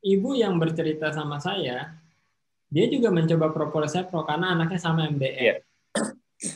ibu 0.00 0.32
yang 0.32 0.56
bercerita 0.56 1.12
sama 1.12 1.36
saya, 1.36 1.92
dia 2.72 2.86
juga 2.88 3.12
mencoba 3.12 3.52
propolis 3.52 3.92
pro 4.08 4.24
karena 4.24 4.56
anaknya 4.56 4.80
sama 4.80 5.04
MDR. 5.04 5.60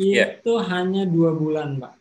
Yeah. 0.00 0.40
Itu 0.40 0.56
yeah. 0.56 0.64
hanya 0.72 1.04
dua 1.04 1.36
bulan, 1.36 1.76
Pak. 1.76 1.92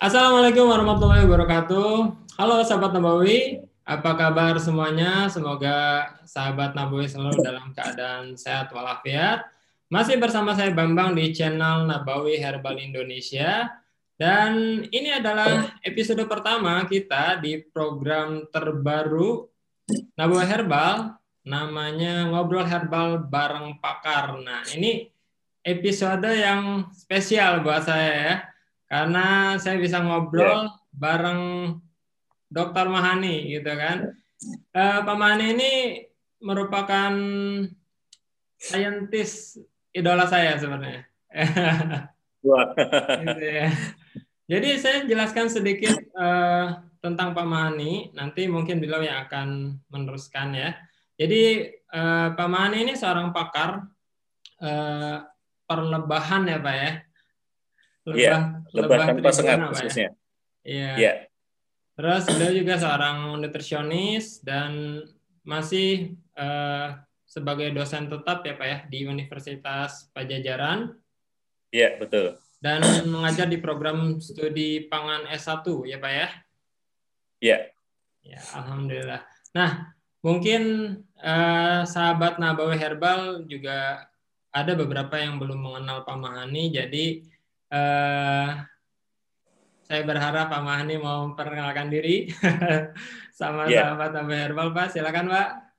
Assalamualaikum 0.00 0.70
warahmatullahi 0.70 1.26
wabarakatuh. 1.26 1.92
Halo 2.38 2.64
sahabat 2.64 2.94
Nabawi, 2.94 3.66
apa 3.82 4.16
kabar 4.16 4.56
semuanya? 4.62 5.26
Semoga 5.26 6.08
sahabat 6.22 6.72
Nabawi 6.78 7.10
selalu 7.10 7.36
dalam 7.42 7.74
keadaan 7.74 8.38
sehat 8.38 8.70
walafiat. 8.72 9.44
Masih 9.90 10.22
bersama 10.22 10.54
saya 10.54 10.70
Bambang 10.70 11.18
di 11.18 11.34
channel 11.34 11.82
Nabawi 11.82 12.38
Herbal 12.38 12.78
Indonesia. 12.78 13.74
Dan 14.14 14.86
ini 14.86 15.10
adalah 15.10 15.74
episode 15.82 16.22
pertama 16.30 16.86
kita 16.86 17.42
di 17.42 17.58
program 17.58 18.46
terbaru 18.54 19.50
Nabawi 20.14 20.46
Herbal, 20.46 21.18
namanya 21.42 22.22
Ngobrol 22.30 22.70
Herbal 22.70 23.26
Bareng 23.26 23.82
Pakar. 23.82 24.38
Nah, 24.38 24.62
ini 24.78 25.10
episode 25.66 26.38
yang 26.38 26.86
spesial 26.94 27.66
buat 27.66 27.82
saya 27.82 28.12
ya 28.14 28.34
karena 28.86 29.58
saya 29.58 29.74
bisa 29.82 30.06
ngobrol 30.06 30.70
yeah. 30.70 30.94
bareng 30.94 31.42
Dokter 32.46 32.86
Mahani 32.86 33.58
gitu 33.58 33.74
kan. 33.74 34.14
Uh, 34.70 35.02
Pak 35.02 35.16
Mahani 35.18 35.46
ini 35.58 35.72
merupakan 36.38 37.10
saintis 38.54 39.58
idola 39.94 40.26
saya 40.26 40.56
sebenarnya. 40.56 41.06
gitu 43.22 43.46
ya. 43.46 43.68
Jadi 44.50 44.68
saya 44.82 44.98
jelaskan 45.06 45.46
sedikit 45.46 45.94
uh, 46.18 46.82
tentang 46.98 47.36
Pak 47.36 47.46
Mahani. 47.46 48.10
Nanti 48.16 48.50
mungkin 48.50 48.82
beliau 48.82 49.04
yang 49.04 49.26
akan 49.28 49.78
meneruskan 49.86 50.56
ya. 50.56 50.74
Jadi 51.14 51.70
uh, 51.94 52.34
Pak 52.34 52.48
Mahani 52.50 52.90
ini 52.90 52.94
seorang 52.98 53.30
pakar 53.30 53.86
uh, 54.58 55.16
perlebahan 55.68 56.50
ya 56.50 56.58
Pak 56.58 56.74
ya 56.74 56.90
Iya, 58.08 58.64
lebah, 58.72 58.96
lebah 58.96 59.06
tanpa 59.12 59.30
sengat 59.30 59.58
ya? 59.60 59.68
khususnya. 59.68 60.08
Iya. 60.64 60.90
Ya. 60.96 61.12
Terus 62.00 62.24
beliau 62.32 62.52
juga 62.64 62.74
seorang 62.80 63.16
nutrisionis 63.36 64.40
dan 64.40 65.04
masih 65.44 66.16
uh, 66.32 66.96
sebagai 67.30 67.70
dosen 67.70 68.10
tetap 68.10 68.42
ya 68.42 68.58
Pak 68.58 68.66
ya 68.66 68.78
di 68.90 69.06
Universitas 69.06 70.10
Pajajaran. 70.10 70.90
Iya, 71.70 72.02
betul. 72.02 72.42
Dan 72.58 72.82
mengajar 73.06 73.46
di 73.46 73.62
program 73.62 74.18
studi 74.18 74.90
pangan 74.90 75.30
S1 75.30 75.62
ya 75.86 76.02
Pak 76.02 76.12
ya? 76.12 76.28
Iya. 77.38 77.58
Ya, 78.20 78.40
alhamdulillah. 78.58 79.22
Nah, 79.54 79.94
mungkin 80.26 80.62
uh, 81.22 81.86
sahabat 81.86 82.42
Nabawi 82.42 82.76
Herbal 82.76 83.46
juga 83.46 84.10
ada 84.50 84.74
beberapa 84.74 85.14
yang 85.14 85.38
belum 85.38 85.62
mengenal 85.62 86.02
Pak 86.02 86.18
Mahani, 86.18 86.74
jadi 86.74 87.30
Uh, 87.70 88.50
saya 89.86 90.02
berharap 90.02 90.50
Pak 90.50 90.62
Mahani 90.66 90.98
mau 90.98 91.30
memperkenalkan 91.30 91.86
diri 91.86 92.26
sama 93.38 93.70
yeah. 93.70 93.94
sahabat 93.94 94.10
Nabi 94.10 94.34
Herbal, 94.34 94.74
Pak. 94.74 94.90
Silakan, 94.90 95.30
Pak. 95.30 95.69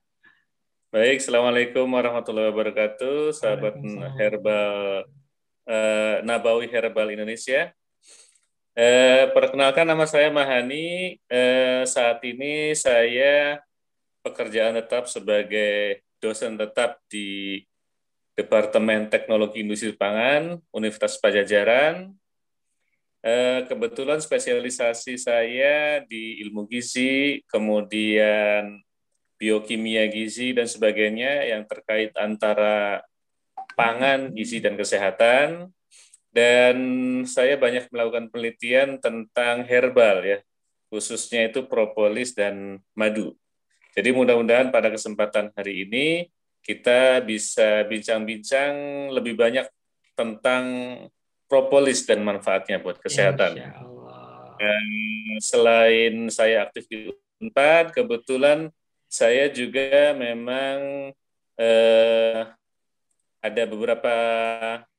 Baik, 0.91 1.23
Assalamualaikum 1.23 1.87
warahmatullahi 1.87 2.51
wabarakatuh, 2.51 3.31
sahabat 3.31 3.79
Herbal 4.19 5.07
uh, 5.63 6.15
Nabawi 6.19 6.67
Herbal 6.67 7.15
Indonesia. 7.15 7.71
Uh, 8.75 9.31
perkenalkan 9.31 9.87
nama 9.87 10.03
saya 10.03 10.27
Mahani. 10.27 11.15
Uh, 11.31 11.87
saat 11.87 12.19
ini 12.27 12.75
saya 12.75 13.63
pekerjaan 14.19 14.75
tetap 14.83 15.07
sebagai 15.07 16.03
dosen 16.19 16.59
tetap 16.59 16.99
di 17.07 17.63
Departemen 18.35 19.07
Teknologi 19.07 19.63
Industri 19.63 19.95
Pangan, 19.95 20.59
Universitas 20.75 21.15
Pajajaran. 21.23 22.11
Eh, 23.23 23.63
kebetulan 23.71 24.19
spesialisasi 24.19 25.15
saya 25.15 26.03
di 26.03 26.43
ilmu 26.43 26.67
gizi, 26.67 27.39
kemudian 27.47 28.81
biokimia 29.41 30.05
gizi 30.13 30.53
dan 30.53 30.69
sebagainya 30.69 31.49
yang 31.49 31.65
terkait 31.65 32.13
antara 32.13 33.01
pangan, 33.73 34.29
gizi 34.37 34.61
dan 34.61 34.77
kesehatan. 34.77 35.73
Dan 36.31 36.77
saya 37.27 37.59
banyak 37.59 37.91
melakukan 37.91 38.31
penelitian 38.31 39.01
tentang 39.03 39.67
herbal 39.67 40.23
ya, 40.23 40.39
khususnya 40.87 41.51
itu 41.51 41.67
propolis 41.67 42.31
dan 42.31 42.79
madu. 42.95 43.35
Jadi 43.91 44.15
mudah-mudahan 44.15 44.71
pada 44.71 44.87
kesempatan 44.87 45.51
hari 45.51 45.83
ini 45.83 46.31
kita 46.63 47.19
bisa 47.25 47.83
bincang-bincang 47.83 48.71
lebih 49.11 49.35
banyak 49.35 49.67
tentang 50.15 50.63
propolis 51.51 52.07
dan 52.07 52.23
manfaatnya 52.23 52.79
buat 52.79 53.03
kesehatan. 53.03 53.59
Dan 54.55 54.85
selain 55.43 56.31
saya 56.31 56.63
aktif 56.63 56.87
di 56.87 57.11
Unpad, 57.43 57.91
kebetulan 57.91 58.71
saya 59.11 59.51
juga 59.51 60.15
memang 60.15 61.11
eh, 61.59 62.41
ada 63.43 63.63
beberapa 63.67 64.15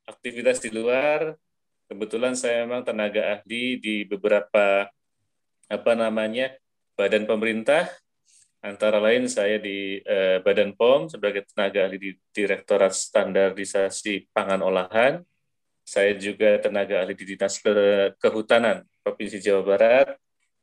aktivitas 0.04 0.60
di 0.60 0.68
luar. 0.68 1.32
Kebetulan 1.88 2.36
saya 2.36 2.68
memang 2.68 2.84
tenaga 2.84 3.40
ahli 3.40 3.80
di 3.80 4.04
beberapa 4.04 4.88
apa 5.72 5.92
namanya 5.96 6.52
badan 6.92 7.24
pemerintah 7.24 7.88
Antara 8.62 9.02
lain 9.02 9.26
saya 9.26 9.58
di 9.58 9.98
eh, 9.98 10.38
Badan 10.38 10.78
POM 10.78 11.10
sebagai 11.10 11.42
tenaga 11.50 11.82
ahli 11.82 11.98
di 11.98 12.10
Direktorat 12.30 12.94
Standarisasi 12.94 14.30
Pangan 14.30 14.62
Olahan. 14.62 15.18
Saya 15.82 16.14
juga 16.14 16.62
tenaga 16.62 17.02
ahli 17.02 17.18
di 17.18 17.34
Dinas 17.34 17.58
Ke 17.58 17.74
Kehutanan 18.22 18.86
Provinsi 19.02 19.42
Jawa 19.42 19.66
Barat 19.66 20.14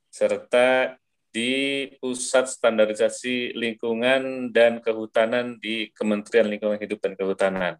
serta 0.07 0.95
di 1.29 1.85
Pusat 2.01 2.45
Standarisasi 2.49 3.53
Lingkungan 3.53 4.49
dan 4.49 4.81
Kehutanan 4.81 5.61
di 5.61 5.93
Kementerian 5.93 6.49
Lingkungan 6.49 6.81
Hidup 6.81 6.99
dan 7.01 7.13
Kehutanan. 7.13 7.73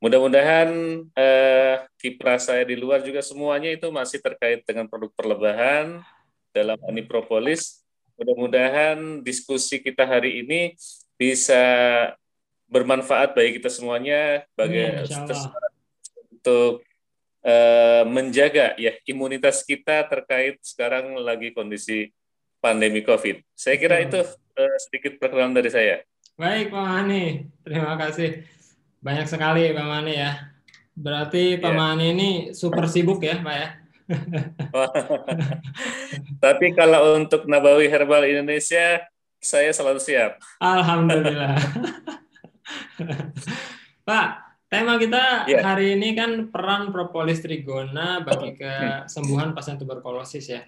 Mudah-mudahan 0.00 0.68
eh, 1.12 1.84
kiprah 2.00 2.40
saya 2.40 2.64
di 2.64 2.74
luar 2.74 3.04
juga 3.04 3.20
semuanya 3.20 3.68
itu 3.68 3.92
masih 3.92 4.18
terkait 4.24 4.64
dengan 4.64 4.88
produk 4.88 5.12
perlebahan 5.12 6.00
dalam 6.56 6.80
Anipropolis 6.88 7.80
Mudah-mudahan 8.20 9.24
diskusi 9.24 9.80
kita 9.80 10.04
hari 10.04 10.44
ini 10.44 10.76
bisa 11.16 11.56
bermanfaat 12.68 13.32
bagi 13.32 13.56
kita 13.56 13.72
semuanya 13.72 14.44
bagi 14.52 14.84
ya, 14.84 15.08
untuk 16.28 16.84
uh, 17.40 18.04
menjaga 18.04 18.76
ya 18.76 18.92
imunitas 19.08 19.64
kita 19.64 20.04
terkait 20.04 20.60
sekarang 20.60 21.16
lagi 21.16 21.56
kondisi 21.56 22.12
pandemi 22.60 23.00
COVID. 23.02 23.42
Saya 23.56 23.76
kira 23.80 23.98
itu 24.04 24.20
uh, 24.20 24.76
sedikit 24.86 25.18
perkenalan 25.18 25.56
dari 25.56 25.70
saya. 25.72 25.96
Baik 26.36 26.72
Pak 26.72 26.84
Mani, 26.84 27.48
terima 27.64 27.96
kasih 27.96 28.44
banyak 29.00 29.26
sekali 29.28 29.72
Pak 29.72 29.86
Mani 29.88 30.14
ya. 30.16 30.52
Berarti 30.94 31.56
Pak 31.56 31.72
ya. 31.72 31.76
Mani 31.76 32.06
ini 32.12 32.30
super 32.52 32.86
sibuk 32.86 33.24
ya 33.24 33.40
Pak 33.40 33.56
ya. 33.56 33.68
Tapi 36.44 36.66
kalau 36.76 37.16
untuk 37.16 37.48
Nabawi 37.48 37.88
Herbal 37.88 38.28
Indonesia, 38.28 39.04
saya 39.40 39.72
selalu 39.72 40.00
siap. 40.02 40.36
Alhamdulillah. 40.60 41.56
Pak, 44.08 44.28
tema 44.70 44.96
kita 45.00 45.48
yeah. 45.48 45.62
hari 45.64 45.96
ini 45.98 46.14
kan 46.14 46.52
peran 46.52 46.92
propolis 46.94 47.42
trigona 47.42 48.22
bagi 48.22 48.56
kesembuhan 48.56 49.52
pasien 49.56 49.80
tuberkulosis 49.80 50.46
ya. 50.46 50.62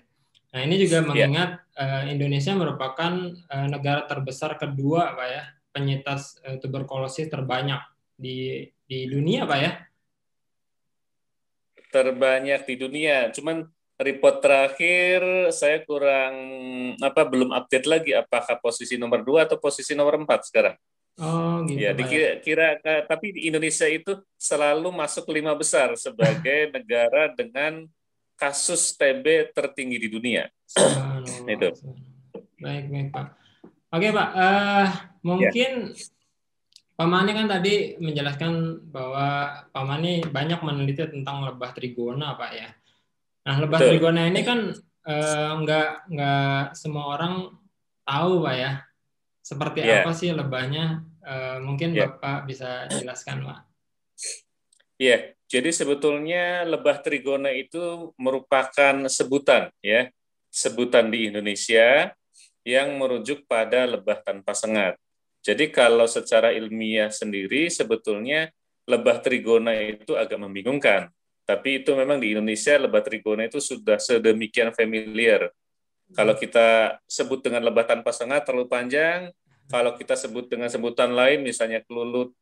Nah 0.52 0.60
ini 0.60 0.76
juga 0.76 1.00
iya. 1.00 1.06
mengingat 1.08 1.50
yeah. 1.72 1.81
uh, 1.81 2.02
Indonesia 2.08 2.52
merupakan 2.52 3.12
uh, 3.49 3.69
negara 3.72 4.04
terbesar 4.04 4.60
kedua, 4.60 5.16
Pak 5.16 5.28
ya, 5.32 5.43
penyintas 5.72 6.37
uh, 6.44 6.60
tuberkulosis 6.60 7.32
terbanyak 7.32 7.81
di 8.14 8.69
di 8.84 9.08
dunia, 9.08 9.49
Pak 9.49 9.58
ya 9.58 9.72
terbanyak 11.93 12.64
di 12.64 12.75
dunia. 12.81 13.28
Cuman 13.28 13.69
report 14.00 14.40
terakhir 14.40 15.20
saya 15.52 15.84
kurang 15.84 16.34
apa 16.98 17.22
belum 17.28 17.52
update 17.52 17.87
lagi 17.87 18.10
apakah 18.16 18.56
posisi 18.58 18.96
nomor 18.96 19.20
dua 19.20 19.44
atau 19.44 19.60
posisi 19.60 19.93
nomor 19.93 20.16
empat 20.25 20.48
sekarang. 20.48 20.76
Oh, 21.20 21.60
gitu. 21.69 21.76
Ya, 21.76 21.93
dikira 21.93 22.40
kira 22.40 22.81
tapi 23.05 23.37
di 23.37 23.52
Indonesia 23.52 23.84
itu 23.84 24.16
selalu 24.40 24.88
masuk 24.88 25.28
lima 25.28 25.52
besar 25.52 25.93
sebagai 26.00 26.69
negara 26.75 27.28
dengan 27.37 27.84
kasus 28.43 28.99
TB 28.99 29.55
tertinggi 29.55 30.03
di 30.03 30.09
dunia. 30.11 30.50
Oh, 30.75 31.23
itu. 31.47 31.71
Baik, 32.59 32.91
baik 32.91 33.09
Pak. 33.15 33.27
Oke 33.94 34.09
Pak, 34.11 34.29
uh, 34.35 34.89
mungkin 35.23 35.94
ya. 35.94 36.11
Pak 36.99 37.09
Mani 37.09 37.31
kan 37.35 37.47
tadi 37.47 37.94
menjelaskan 38.03 38.83
bahwa 38.91 39.62
Pak 39.71 39.85
Mani 39.87 40.23
banyak 40.27 40.61
meneliti 40.61 41.06
tentang 41.06 41.47
lebah 41.47 41.71
trigona, 41.75 42.35
Pak 42.35 42.53
ya. 42.53 42.69
Nah, 43.43 43.56
lebah 43.59 43.79
Betul. 43.81 43.91
trigona 43.97 44.23
ini 44.29 44.41
kan 44.47 44.71
eh, 45.03 45.53
nggak 45.67 45.89
nggak 46.15 46.79
semua 46.79 47.19
orang 47.19 47.50
tahu, 48.06 48.44
Pak 48.44 48.55
ya. 48.55 48.73
Seperti 49.43 49.83
yeah. 49.83 50.06
apa 50.06 50.12
sih 50.15 50.31
lebahnya? 50.31 51.03
Eh, 51.27 51.59
mungkin 51.65 51.97
yeah. 51.97 52.12
Bapak 52.12 52.47
bisa 52.47 52.87
jelaskan, 52.93 53.50
Pak. 53.50 53.61
Iya, 55.00 55.11
yeah. 55.11 55.21
Jadi 55.52 55.69
sebetulnya 55.69 56.64
lebah 56.64 57.04
trigona 57.04 57.52
itu 57.52 58.16
merupakan 58.16 59.04
sebutan, 59.12 59.69
ya, 59.84 60.08
sebutan 60.49 61.12
di 61.12 61.28
Indonesia 61.28 62.08
yang 62.64 62.96
merujuk 62.96 63.44
pada 63.44 63.84
lebah 63.84 64.25
tanpa 64.25 64.56
sengat. 64.56 64.96
Jadi 65.44 65.69
kalau 65.69 66.08
secara 66.08 66.56
ilmiah 66.56 67.12
sendiri 67.12 67.69
sebetulnya 67.69 68.49
lebah 68.88 69.20
trigona 69.20 69.76
itu 69.76 70.16
agak 70.16 70.40
membingungkan. 70.40 71.12
Tapi 71.44 71.84
itu 71.84 71.93
memang 71.93 72.16
di 72.16 72.32
Indonesia 72.32 72.81
lebah 72.81 73.05
trigona 73.05 73.44
itu 73.44 73.60
sudah 73.60 74.00
sedemikian 74.00 74.72
familiar. 74.72 75.52
Kalau 76.16 76.32
kita 76.32 76.96
sebut 77.05 77.44
dengan 77.44 77.60
lebah 77.60 77.84
tanpa 77.84 78.08
sengat 78.08 78.48
terlalu 78.48 78.72
panjang, 78.72 79.28
kalau 79.69 80.00
kita 80.00 80.16
sebut 80.16 80.48
dengan 80.48 80.72
sebutan 80.72 81.12
lain 81.12 81.44
misalnya 81.44 81.84
kelulut, 81.84 82.32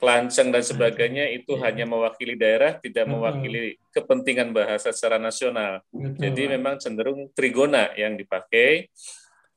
kelanceng 0.00 0.48
dan 0.48 0.64
sebagainya 0.64 1.28
itu 1.30 1.54
yeah. 1.54 1.68
hanya 1.68 1.84
mewakili 1.84 2.34
daerah, 2.34 2.80
tidak 2.80 3.04
mewakili 3.04 3.76
kepentingan 3.92 4.50
bahasa 4.56 4.90
secara 4.90 5.20
nasional. 5.20 5.84
Betul. 5.92 6.16
Jadi 6.16 6.42
memang 6.56 6.80
cenderung 6.80 7.28
trigona 7.36 7.92
yang 7.94 8.16
dipakai. 8.16 8.88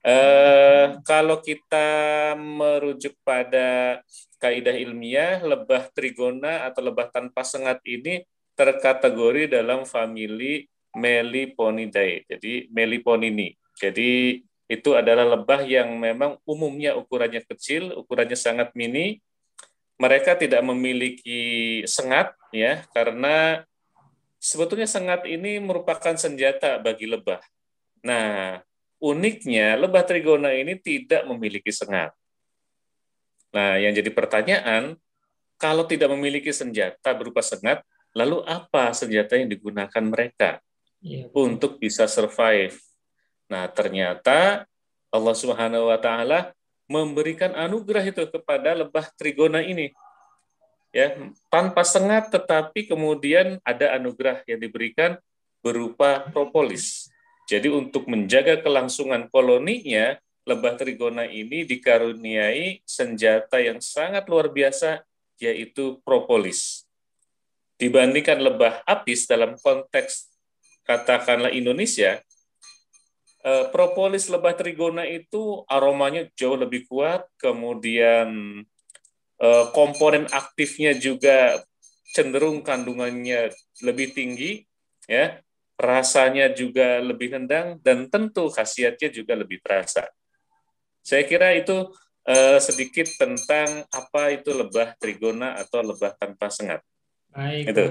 Uh, 0.03 0.99
kalau 1.07 1.39
kita 1.39 2.35
merujuk 2.35 3.15
pada 3.23 4.03
kaidah 4.35 4.75
ilmiah, 4.75 5.39
lebah 5.39 5.87
trigona 5.95 6.67
atau 6.67 6.83
lebah 6.83 7.07
tanpa 7.07 7.47
sengat 7.47 7.79
ini 7.87 8.27
terkategori 8.59 9.47
dalam 9.47 9.87
famili 9.87 10.67
Meliponidae. 10.93 12.27
Jadi 12.27 12.69
Meliponini. 12.69 13.55
Jadi 13.79 14.43
itu 14.69 14.89
adalah 14.93 15.25
lebah 15.25 15.65
yang 15.65 15.95
memang 15.97 16.37
umumnya 16.45 16.93
ukurannya 16.99 17.41
kecil, 17.47 17.95
ukurannya 17.97 18.37
sangat 18.37 18.75
mini. 18.77 19.23
Mereka 20.03 20.35
tidak 20.35 20.59
memiliki 20.67 21.79
sengat 21.87 22.35
ya 22.51 22.83
karena 22.91 23.63
sebetulnya 24.35 24.83
sengat 24.83 25.23
ini 25.23 25.63
merupakan 25.63 26.11
senjata 26.19 26.75
bagi 26.83 27.07
lebah. 27.07 27.39
Nah, 28.03 28.59
uniknya 28.99 29.79
lebah 29.79 30.03
trigona 30.03 30.51
ini 30.51 30.75
tidak 30.75 31.23
memiliki 31.23 31.71
sengat. 31.71 32.11
Nah, 33.55 33.79
yang 33.79 33.95
jadi 33.95 34.11
pertanyaan, 34.11 34.99
kalau 35.55 35.87
tidak 35.87 36.11
memiliki 36.11 36.51
senjata 36.51 37.15
berupa 37.15 37.39
sengat, 37.39 37.87
lalu 38.11 38.43
apa 38.43 38.91
senjata 38.91 39.39
yang 39.39 39.47
digunakan 39.47 40.03
mereka 40.03 40.59
ya, 40.99 41.31
untuk 41.31 41.79
bisa 41.79 42.11
survive? 42.11 42.75
Nah, 43.47 43.71
ternyata 43.71 44.67
Allah 45.13 45.35
Subhanahu 45.37 45.87
wa 45.87 45.99
taala 46.01 46.51
memberikan 46.87 47.55
anugerah 47.55 48.03
itu 48.03 48.23
kepada 48.27 48.75
lebah 48.75 49.09
trigona 49.15 49.63
ini. 49.63 49.91
Ya, 50.93 51.09
tanpa 51.49 51.81
sengat 51.81 52.29
tetapi 52.29 52.85
kemudian 52.85 53.57
ada 53.65 53.97
anugerah 53.97 54.45
yang 54.45 54.61
diberikan 54.61 55.17
berupa 55.65 56.29
propolis. 56.29 57.09
Jadi 57.49 57.67
untuk 57.71 58.05
menjaga 58.05 58.61
kelangsungan 58.61 59.25
koloninya, 59.33 60.15
lebah 60.43 60.75
trigona 60.75 61.25
ini 61.25 61.65
dikaruniai 61.65 62.83
senjata 62.85 63.57
yang 63.63 63.79
sangat 63.79 64.27
luar 64.29 64.51
biasa, 64.51 65.01
yaitu 65.41 65.97
propolis. 66.05 66.85
Dibandingkan 67.79 68.37
lebah 68.37 68.85
apis 68.85 69.25
dalam 69.25 69.57
konteks 69.59 70.29
katakanlah 70.85 71.51
Indonesia, 71.51 72.21
propolis 73.43 74.31
lebah 74.31 74.55
trigona 74.55 75.03
itu 75.03 75.67
aromanya 75.67 76.27
jauh 76.33 76.55
lebih 76.55 76.87
kuat, 76.87 77.27
kemudian 77.35 78.61
eh, 79.39 79.65
komponen 79.75 80.31
aktifnya 80.31 80.95
juga 80.95 81.59
cenderung 82.13 82.63
kandungannya 82.63 83.51
lebih 83.83 84.15
tinggi, 84.15 84.63
ya 85.09 85.43
rasanya 85.75 86.53
juga 86.53 87.01
lebih 87.01 87.35
nendang, 87.35 87.81
dan 87.81 88.07
tentu 88.07 88.47
khasiatnya 88.47 89.09
juga 89.09 89.33
lebih 89.35 89.59
terasa. 89.59 90.05
Saya 91.03 91.27
kira 91.27 91.51
itu 91.51 91.91
uh, 92.29 92.59
sedikit 92.63 93.11
tentang 93.19 93.83
apa 93.91 94.31
itu 94.31 94.55
lebah 94.55 94.95
trigona 94.95 95.59
atau 95.59 95.83
lebah 95.83 96.15
tanpa 96.15 96.47
sengat. 96.47 96.79
Baik. 97.33 97.63
Itu. 97.73 97.85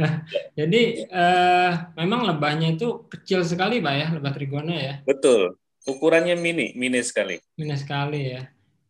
Jadi 0.58 0.82
uh, 1.12 1.92
memang 1.94 2.24
lebahnya 2.24 2.72
itu 2.72 3.04
kecil 3.12 3.44
sekali, 3.44 3.84
Pak 3.84 3.94
ya, 3.94 4.06
lebah 4.16 4.32
trigona 4.32 4.74
ya. 4.74 4.94
Betul. 5.04 5.60
Ukurannya 5.84 6.36
mini, 6.36 6.72
mini 6.76 7.00
sekali. 7.04 7.36
Mini 7.56 7.76
sekali 7.76 8.20
ya. 8.32 8.42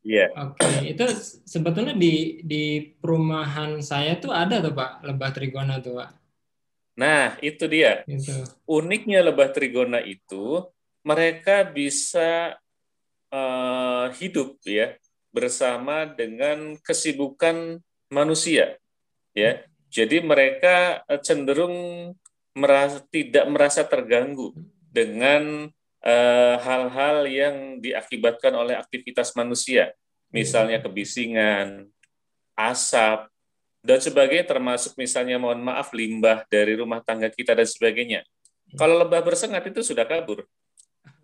Iya. 0.06 0.26
Oke, 0.38 0.94
itu 0.94 1.04
sebetulnya 1.44 1.92
di 1.92 2.40
di 2.46 2.94
perumahan 2.96 3.82
saya 3.82 4.16
tuh 4.16 4.32
ada 4.32 4.62
tuh 4.62 4.72
Pak 4.72 5.04
lebah 5.04 5.30
trigona 5.34 5.82
tuh 5.82 6.00
Pak. 6.00 6.10
Nah, 6.98 7.36
itu 7.44 7.68
dia. 7.70 8.02
Itu. 8.06 8.32
Uniknya 8.66 9.22
lebah 9.22 9.52
trigona 9.52 10.02
itu 10.02 10.66
mereka 11.04 11.62
bisa 11.66 12.58
uh, 13.30 14.10
hidup 14.18 14.58
ya 14.66 14.98
bersama 15.30 16.08
dengan 16.08 16.74
kesibukan 16.82 17.78
manusia 18.10 18.78
ya. 19.36 19.62
Jadi 19.88 20.20
mereka 20.20 21.02
eh, 21.08 21.20
cenderung 21.20 21.76
merasa 22.52 23.00
tidak 23.08 23.46
merasa 23.48 23.82
terganggu 23.86 24.52
dengan 24.90 25.68
eh, 26.02 26.56
hal-hal 26.58 27.24
uh, 27.24 27.30
yang 27.30 27.56
diakibatkan 27.78 28.50
oleh 28.54 28.74
aktivitas 28.74 29.34
manusia, 29.38 29.94
misalnya 30.34 30.82
kebisingan, 30.82 31.86
asap, 32.58 33.30
dan 33.78 33.98
sebagainya 34.02 34.46
termasuk 34.46 34.98
misalnya 34.98 35.38
mohon 35.38 35.62
maaf 35.62 35.94
limbah 35.94 36.42
dari 36.50 36.74
rumah 36.74 36.98
tangga 37.00 37.30
kita 37.30 37.54
dan 37.54 37.64
sebagainya. 37.64 38.26
Kalau 38.74 39.00
lebah 39.00 39.24
bersengat 39.24 39.64
itu 39.70 39.80
sudah 39.80 40.04
kabur. 40.04 40.44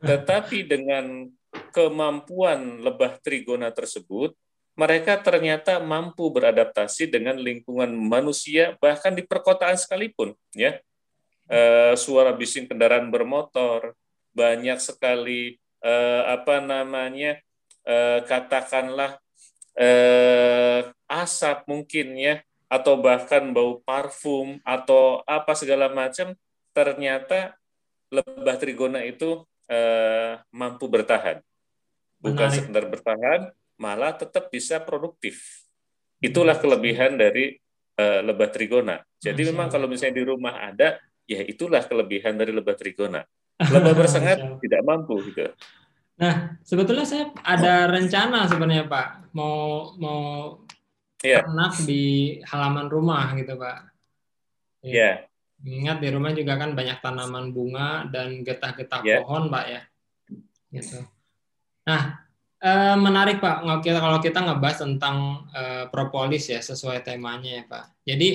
Tetapi 0.08 0.64
dengan 0.64 1.28
kemampuan 1.75 2.81
lebah 2.81 3.19
trigona 3.20 3.75
tersebut, 3.75 4.32
mereka 4.75 5.19
ternyata 5.23 5.79
mampu 5.79 6.31
beradaptasi 6.35 7.06
dengan 7.06 7.38
lingkungan 7.38 7.91
manusia 7.94 8.75
bahkan 8.82 9.15
di 9.15 9.23
perkotaan 9.23 9.79
sekalipun 9.79 10.35
ya. 10.55 10.82
E, 11.47 11.93
suara 11.94 12.35
bising 12.35 12.67
kendaraan 12.67 13.12
bermotor, 13.12 13.95
banyak 14.35 14.83
sekali 14.83 15.57
e, 15.78 15.93
apa 16.26 16.59
namanya? 16.59 17.38
E, 17.87 18.25
katakanlah 18.26 19.23
eh, 19.78 20.81
asap 21.11 21.66
mungkin 21.66 22.14
ya 22.14 22.40
atau 22.71 22.99
bahkan 22.99 23.54
bau 23.54 23.83
parfum 23.83 24.59
atau 24.66 25.23
apa 25.26 25.52
segala 25.54 25.90
macam 25.90 26.35
ternyata 26.75 27.54
lebah 28.11 28.57
trigona 28.59 29.02
itu 29.07 29.43
eh, 29.71 30.38
mampu 30.50 30.87
bertahan 30.90 31.43
bukan 32.23 32.49
Menarik. 32.50 32.57
sekedar 32.57 32.85
bertahan 32.88 33.40
malah 33.81 34.14
tetap 34.14 34.49
bisa 34.50 34.81
produktif 34.83 35.66
itulah 36.23 36.57
kelebihan 36.57 37.19
dari 37.19 37.59
eh, 37.99 38.21
lebah 38.23 38.49
trigona 38.50 39.02
jadi 39.19 39.52
memang 39.52 39.71
kalau 39.71 39.90
misalnya 39.90 40.21
di 40.21 40.25
rumah 40.25 40.61
ada 40.61 40.99
ya 41.25 41.40
itulah 41.43 41.83
kelebihan 41.85 42.37
dari 42.37 42.52
lebah 42.52 42.76
trigona 42.76 43.25
lebah 43.75 43.95
bersengat 43.95 44.38
tidak 44.61 44.83
mampu 44.83 45.21
gitu 45.31 45.50
Nah, 46.14 46.54
sebetulnya 46.62 47.02
saya 47.02 47.35
ada 47.43 47.90
rencana 47.90 48.47
sebenarnya 48.47 48.87
Pak, 48.87 49.35
mau 49.35 49.90
mau 49.99 50.23
yeah. 51.26 51.43
ternak 51.43 51.75
di 51.83 52.38
halaman 52.47 52.87
rumah 52.87 53.35
gitu 53.35 53.59
Pak. 53.59 53.78
Iya. 54.87 55.26
Yeah. 55.26 55.64
Ingat 55.64 55.99
di 56.04 56.09
rumah 56.12 56.31
juga 56.37 56.61
kan 56.61 56.76
banyak 56.76 57.00
tanaman 57.00 57.50
bunga 57.50 58.07
dan 58.12 58.47
getah-getah 58.47 59.02
yeah. 59.02 59.25
pohon 59.25 59.50
Pak 59.50 59.64
ya. 59.66 59.83
Gitu. 60.71 61.02
Nah, 61.88 62.24
eh, 62.64 62.97
menarik 62.97 63.44
Pak 63.44 63.61
kalau 63.61 64.18
kita 64.25 64.40
ngebahas 64.40 64.78
tentang 64.80 65.44
eh, 65.52 65.85
propolis 65.92 66.49
ya 66.49 66.64
sesuai 66.64 67.04
temanya 67.04 67.61
ya 67.61 67.64
Pak. 67.68 67.85
Jadi 68.09 68.30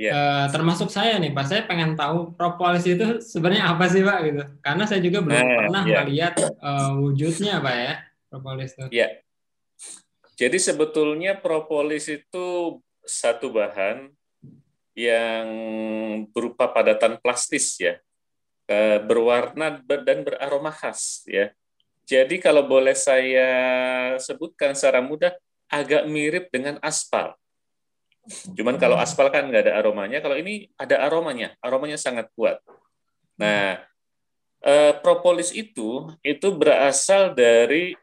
Yeah. 0.00 0.16
Iya. 0.16 0.16
Uh, 0.16 0.46
termasuk 0.48 0.88
saya 0.88 1.20
nih 1.20 1.28
Pak, 1.36 1.44
saya 1.44 1.62
pengen 1.68 1.92
tahu 1.92 2.32
propolis 2.32 2.88
itu 2.88 3.20
sebenarnya 3.20 3.68
apa 3.68 3.84
sih 3.84 4.00
Pak 4.00 4.18
gitu. 4.24 4.42
Karena 4.64 4.88
saya 4.88 5.04
juga 5.04 5.20
belum 5.20 5.36
nah, 5.36 5.56
pernah 5.60 5.82
yeah. 5.84 6.00
melihat 6.00 6.34
uh, 6.56 6.96
wujudnya 6.96 7.60
Pak 7.60 7.76
ya 7.76 7.92
propolis 8.32 8.72
itu. 8.72 8.86
Iya. 8.88 8.88
Yeah. 8.96 9.10
Jadi 10.40 10.56
sebetulnya 10.56 11.36
propolis 11.36 12.08
itu 12.08 12.80
satu 13.04 13.52
bahan 13.52 14.08
yang 14.96 15.46
berupa 16.32 16.72
padatan 16.72 17.20
plastis 17.20 17.76
ya, 17.76 18.00
berwarna 19.04 19.84
dan 19.84 20.24
beraroma 20.24 20.72
khas 20.72 21.28
ya. 21.28 21.52
Jadi 22.10 22.42
kalau 22.42 22.66
boleh 22.66 22.98
saya 22.98 23.46
sebutkan 24.18 24.74
secara 24.74 24.98
mudah, 24.98 25.30
agak 25.70 26.10
mirip 26.10 26.50
dengan 26.50 26.82
aspal. 26.82 27.38
Cuman 28.58 28.74
kalau 28.82 28.98
aspal 28.98 29.30
kan 29.30 29.46
nggak 29.46 29.70
ada 29.70 29.78
aromanya, 29.78 30.18
kalau 30.18 30.34
ini 30.34 30.66
ada 30.74 31.06
aromanya, 31.06 31.54
aromanya 31.62 31.94
sangat 31.94 32.26
kuat. 32.34 32.58
Nah, 33.38 33.78
eh, 34.66 34.92
propolis 34.98 35.54
itu 35.54 36.10
itu 36.26 36.48
berasal 36.50 37.30
dari 37.30 37.94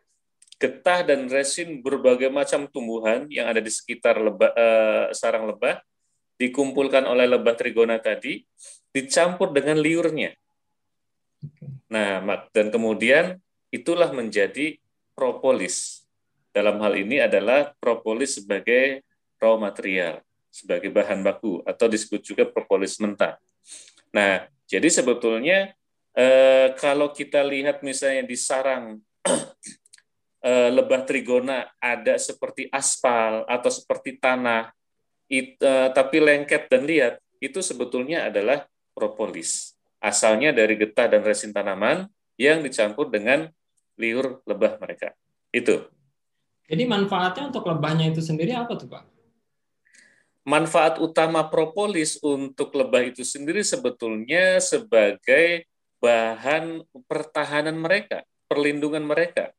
getah 0.55 1.03
dan 1.03 1.27
resin 1.27 1.83
berbagai 1.83 2.31
macam 2.31 2.63
tumbuhan 2.71 3.27
yang 3.27 3.51
ada 3.51 3.59
di 3.59 3.69
sekitar 3.69 4.23
lebah, 4.23 4.55
eh, 4.55 5.05
sarang 5.11 5.51
lebah 5.51 5.83
dikumpulkan 6.39 7.03
oleh 7.03 7.27
lebah 7.27 7.59
trigona 7.59 7.99
tadi 7.99 8.47
dicampur 8.95 9.51
dengan 9.51 9.77
liurnya. 9.77 10.31
Nah, 11.91 12.23
dan 12.55 12.71
kemudian 12.71 13.37
itulah 13.71 14.11
menjadi 14.11 14.79
propolis. 15.17 16.05
Dalam 16.53 16.81
hal 16.81 16.93
ini 16.97 17.21
adalah 17.21 17.73
propolis 17.77 18.41
sebagai 18.41 19.05
raw 19.37 19.57
material, 19.57 20.21
sebagai 20.49 20.89
bahan 20.89 21.21
baku, 21.21 21.61
atau 21.65 21.85
disebut 21.85 22.21
juga 22.25 22.43
propolis 22.49 22.97
mentah. 22.97 23.37
Nah, 24.09 24.49
jadi 24.65 24.89
sebetulnya 24.89 25.77
eh, 26.17 26.73
kalau 26.81 27.13
kita 27.13 27.45
lihat 27.45 27.85
misalnya 27.85 28.25
di 28.25 28.33
sarang 28.33 28.97
eh, 30.49 30.69
lebah 30.73 31.05
trigona 31.05 31.69
ada 31.77 32.17
seperti 32.17 32.65
aspal 32.73 33.45
atau 33.45 33.69
seperti 33.69 34.17
tanah, 34.17 34.73
it, 35.29 35.61
eh, 35.61 35.89
tapi 35.93 36.17
lengket 36.17 36.65
dan 36.73 36.89
liat, 36.89 37.21
itu 37.37 37.61
sebetulnya 37.61 38.33
adalah 38.33 38.65
propolis. 38.97 39.77
Asalnya 40.01 40.49
dari 40.53 40.73
getah 40.77 41.05
dan 41.05 41.21
resin 41.21 41.53
tanaman 41.53 42.09
yang 42.37 42.61
dicampur 42.61 43.09
dengan 43.09 43.49
liur 43.97 44.45
lebah 44.45 44.77
mereka. 44.77 45.11
Itu. 45.49 45.89
Jadi 46.69 46.83
manfaatnya 46.85 47.49
untuk 47.49 47.65
lebahnya 47.65 48.13
itu 48.13 48.21
sendiri 48.21 48.53
apa 48.53 48.77
tuh 48.77 48.87
Pak? 48.87 49.03
Manfaat 50.47 51.03
utama 51.03 51.43
propolis 51.51 52.15
untuk 52.23 52.71
lebah 52.71 53.03
itu 53.03 53.27
sendiri 53.27 53.65
sebetulnya 53.67 54.63
sebagai 54.63 55.67
bahan 55.99 56.87
pertahanan 57.09 57.75
mereka, 57.75 58.23
perlindungan 58.47 59.03
mereka 59.03 59.51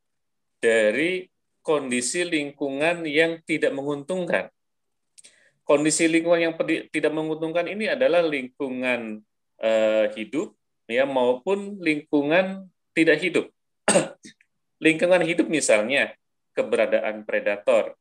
dari 0.63 1.29
kondisi 1.61 2.25
lingkungan 2.25 3.05
yang 3.05 3.37
tidak 3.45 3.77
menguntungkan. 3.77 4.49
Kondisi 5.69 6.09
lingkungan 6.09 6.41
yang 6.49 6.55
tidak 6.89 7.13
menguntungkan 7.13 7.69
ini 7.69 7.93
adalah 7.93 8.25
lingkungan 8.25 9.21
uh, 9.61 10.07
hidup 10.17 10.57
ya 10.89 11.05
maupun 11.05 11.79
lingkungan 11.79 12.67
tidak 12.97 13.21
hidup. 13.21 13.47
lingkungan 14.85 15.23
hidup 15.23 15.47
misalnya 15.47 16.17
keberadaan 16.57 17.23
predator, 17.23 17.95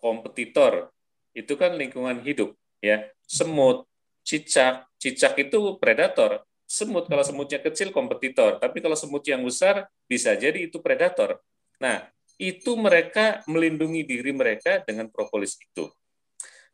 kompetitor, 0.00 0.94
itu 1.36 1.52
kan 1.58 1.76
lingkungan 1.76 2.22
hidup 2.24 2.56
ya. 2.80 3.04
Semut, 3.26 3.84
cicak, 4.24 4.88
cicak 4.96 5.36
itu 5.36 5.76
predator. 5.76 6.46
Semut 6.70 7.10
kalau 7.10 7.26
semutnya 7.26 7.58
kecil 7.58 7.90
kompetitor, 7.90 8.62
tapi 8.62 8.78
kalau 8.78 8.94
semut 8.94 9.26
yang 9.26 9.42
besar 9.42 9.90
bisa 10.06 10.38
jadi 10.38 10.70
itu 10.70 10.78
predator. 10.78 11.42
Nah, 11.82 12.06
itu 12.38 12.78
mereka 12.78 13.42
melindungi 13.50 14.06
diri 14.06 14.30
mereka 14.30 14.78
dengan 14.86 15.10
propolis 15.10 15.58
itu. 15.58 15.90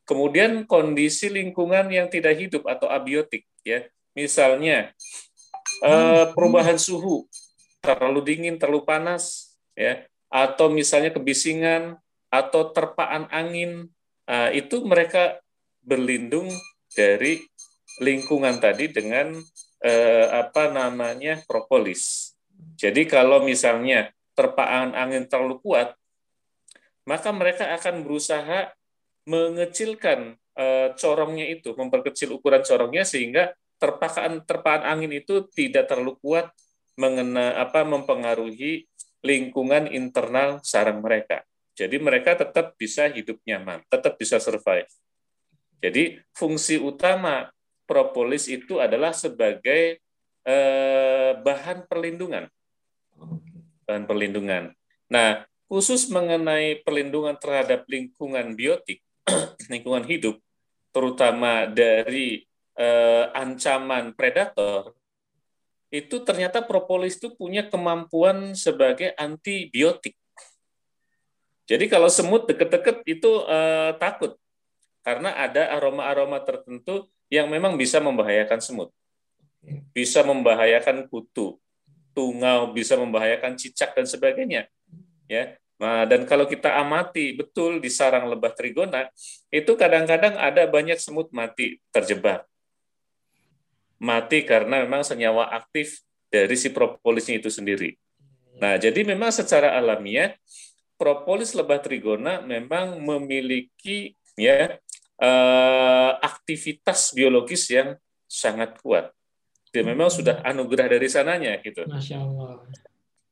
Kemudian 0.06 0.68
kondisi 0.68 1.26
lingkungan 1.26 1.90
yang 1.90 2.06
tidak 2.06 2.38
hidup 2.38 2.62
atau 2.68 2.86
abiotik 2.86 3.42
ya. 3.66 3.82
Misalnya 4.16 4.96
eh, 5.84 6.24
perubahan 6.32 6.80
suhu, 6.80 7.28
terlalu 7.84 8.20
dingin, 8.24 8.56
terlalu 8.58 8.82
panas 8.82 9.54
ya 9.78 10.02
atau 10.26 10.66
misalnya 10.72 11.14
kebisingan 11.14 12.00
atau 12.26 12.74
terpaan 12.74 13.30
angin 13.30 13.86
uh, 14.26 14.50
itu 14.50 14.82
mereka 14.82 15.38
berlindung 15.86 16.50
dari 16.90 17.38
lingkungan 18.02 18.58
tadi 18.58 18.90
dengan 18.90 19.38
uh, 19.86 20.26
apa 20.34 20.74
namanya 20.74 21.40
propolis. 21.46 22.34
Jadi 22.76 23.06
kalau 23.06 23.46
misalnya 23.46 24.10
terpaan 24.36 24.92
angin 24.92 25.24
terlalu 25.30 25.62
kuat, 25.62 25.94
maka 27.06 27.30
mereka 27.32 27.72
akan 27.78 28.04
berusaha 28.04 28.74
mengecilkan 29.24 30.36
corongnya 30.96 31.52
itu, 31.52 31.76
memperkecil 31.76 32.32
ukuran 32.32 32.64
corongnya 32.64 33.04
sehingga 33.04 33.52
terpaan 33.76 34.42
terpaan 34.44 34.82
angin 34.84 35.12
itu 35.12 35.44
tidak 35.52 35.88
terlalu 35.90 36.16
kuat 36.20 36.48
mengena 36.96 37.60
apa 37.60 37.84
mempengaruhi 37.84 38.88
lingkungan 39.20 39.90
internal 39.90 40.60
sarang 40.64 41.04
mereka. 41.04 41.44
Jadi 41.76 42.00
mereka 42.00 42.32
tetap 42.32 42.72
bisa 42.80 43.04
hidup 43.12 43.36
nyaman, 43.44 43.84
tetap 43.92 44.16
bisa 44.16 44.40
survive. 44.40 44.88
Jadi 45.84 46.16
fungsi 46.32 46.80
utama 46.80 47.52
propolis 47.84 48.48
itu 48.48 48.80
adalah 48.80 49.12
sebagai 49.12 50.00
eh, 50.46 51.32
bahan 51.36 51.84
perlindungan. 51.84 52.48
Bahan 53.84 54.08
perlindungan. 54.08 54.72
Nah, 55.12 55.44
khusus 55.68 56.08
mengenai 56.08 56.80
perlindungan 56.80 57.36
terhadap 57.36 57.84
lingkungan 57.86 58.56
biotik, 58.56 59.04
lingkungan 59.72 60.08
hidup, 60.08 60.40
terutama 60.96 61.68
dari 61.68 62.46
eh, 62.76 63.24
ancaman 63.32 64.12
predator, 64.12 64.92
itu 65.88 66.20
ternyata 66.22 66.60
propolis 66.60 67.16
itu 67.16 67.32
punya 67.32 67.64
kemampuan 67.64 68.52
sebagai 68.52 69.16
antibiotik. 69.16 70.14
Jadi 71.66 71.90
kalau 71.90 72.06
semut 72.06 72.46
deket-deket 72.46 73.02
itu 73.08 73.42
eh, 73.48 73.96
takut 73.98 74.38
karena 75.02 75.34
ada 75.34 75.74
aroma-aroma 75.74 76.38
tertentu 76.44 77.08
yang 77.32 77.50
memang 77.50 77.74
bisa 77.74 77.98
membahayakan 77.98 78.62
semut, 78.62 78.90
bisa 79.90 80.22
membahayakan 80.22 81.10
kutu, 81.10 81.58
tungau, 82.14 82.70
bisa 82.70 82.94
membahayakan 82.94 83.58
cicak 83.58 83.96
dan 83.98 84.06
sebagainya. 84.06 84.70
Ya, 85.26 85.58
Nah, 85.76 86.08
dan 86.08 86.24
kalau 86.24 86.48
kita 86.48 86.72
amati 86.80 87.36
betul 87.36 87.84
di 87.84 87.92
sarang 87.92 88.32
lebah 88.32 88.56
trigona, 88.56 89.12
itu 89.52 89.76
kadang-kadang 89.76 90.32
ada 90.40 90.64
banyak 90.64 90.96
semut 90.96 91.28
mati 91.36 91.84
terjebak 91.92 92.48
mati 93.96 94.44
karena 94.44 94.84
memang 94.84 95.02
senyawa 95.02 95.52
aktif 95.52 96.04
dari 96.28 96.56
si 96.58 96.68
propolisnya 96.72 97.40
itu 97.40 97.48
sendiri. 97.48 97.96
Nah, 98.56 98.80
jadi 98.80 99.04
memang 99.04 99.28
secara 99.32 99.76
alamiah 99.76 100.32
propolis 100.96 101.52
lebah 101.52 101.80
trigona 101.80 102.40
memang 102.40 102.96
memiliki 103.04 104.16
ya 104.36 104.80
eh, 105.20 106.10
aktivitas 106.20 107.12
biologis 107.12 107.68
yang 107.68 107.96
sangat 108.24 108.80
kuat. 108.80 109.12
Dia 109.72 109.84
memang 109.84 110.08
sudah 110.08 110.40
anugerah 110.40 110.88
dari 110.88 111.08
sananya 111.08 111.60
gitu. 111.60 111.84
Masya 111.84 112.16
Allah. 112.16 112.64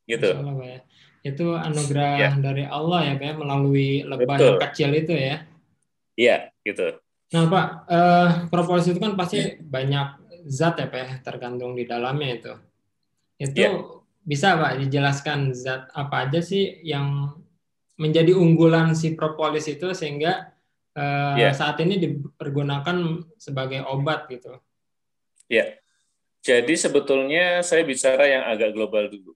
Gitu. 0.05 0.29
Masya 0.29 0.41
Allah, 0.45 0.55
Pak. 0.61 0.69
Ya. 0.69 0.79
Itu 1.25 1.47
anugerah 1.57 2.11
ya. 2.21 2.31
dari 2.37 2.65
Allah 2.69 3.01
ya 3.09 3.15
Pak 3.17 3.25
ya, 3.25 3.35
melalui 3.41 3.91
lebah 4.05 4.37
Betul. 4.37 4.45
yang 4.45 4.61
kecil 4.69 4.91
itu 4.93 5.15
ya. 5.17 5.37
Iya, 6.15 6.37
gitu. 6.69 7.01
Nah 7.33 7.45
Pak, 7.49 7.67
eh, 7.89 8.29
propolis 8.53 8.87
itu 8.87 9.01
kan 9.01 9.17
pasti 9.17 9.41
ya. 9.41 9.57
banyak 9.59 10.07
zat 10.45 10.81
ya 10.81 10.87
Pak 10.89 11.01
ya, 11.01 11.11
tergantung 11.25 11.73
di 11.75 11.89
dalamnya 11.89 12.31
itu. 12.31 12.53
Itu 13.41 13.59
yeah. 13.59 13.75
bisa 14.23 14.57
Pak 14.57 14.81
dijelaskan 14.85 15.57
zat 15.57 15.91
apa 15.93 16.29
aja 16.29 16.41
sih 16.45 16.81
yang 16.85 17.37
menjadi 17.99 18.35
unggulan 18.35 18.93
si 18.93 19.15
propolis 19.15 19.67
itu 19.71 19.91
sehingga 19.97 20.55
uh, 20.95 21.37
yeah. 21.39 21.55
saat 21.55 21.81
ini 21.81 21.99
dipergunakan 21.99 23.27
sebagai 23.41 23.87
obat 23.89 24.29
gitu. 24.31 24.59
Ya. 25.49 25.59
Yeah. 25.59 25.69
Jadi 26.45 26.77
sebetulnya 26.77 27.65
saya 27.65 27.89
bicara 27.89 28.29
yang 28.29 28.45
agak 28.45 28.77
global 28.77 29.09
dulu. 29.09 29.33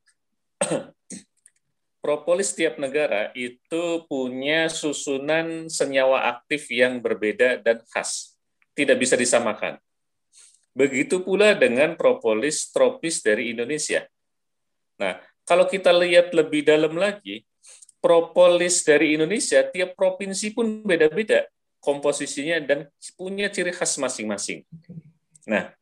propolis 2.08 2.54
tiap 2.54 2.78
negara 2.80 3.34
itu 3.34 4.06
punya 4.06 4.70
susunan 4.70 5.68
senyawa 5.68 6.30
aktif 6.32 6.70
yang 6.70 7.02
berbeda 7.02 7.60
dan 7.60 7.82
khas. 7.90 8.38
Tidak 8.72 8.94
bisa 8.96 9.18
disamakan. 9.18 9.76
Begitu 10.78 11.26
pula 11.26 11.58
dengan 11.58 11.98
propolis 11.98 12.70
tropis 12.70 13.18
dari 13.18 13.50
Indonesia. 13.50 14.06
Nah, 14.94 15.18
kalau 15.42 15.66
kita 15.66 15.90
lihat 15.90 16.30
lebih 16.30 16.62
dalam 16.62 16.94
lagi, 16.94 17.42
propolis 17.98 18.86
dari 18.86 19.18
Indonesia 19.18 19.58
tiap 19.66 19.98
provinsi 19.98 20.54
pun 20.54 20.86
beda-beda 20.86 21.50
komposisinya 21.82 22.62
dan 22.62 22.86
punya 23.18 23.50
ciri 23.50 23.74
khas 23.74 23.98
masing-masing. 23.98 24.62
Nah, 25.50 25.74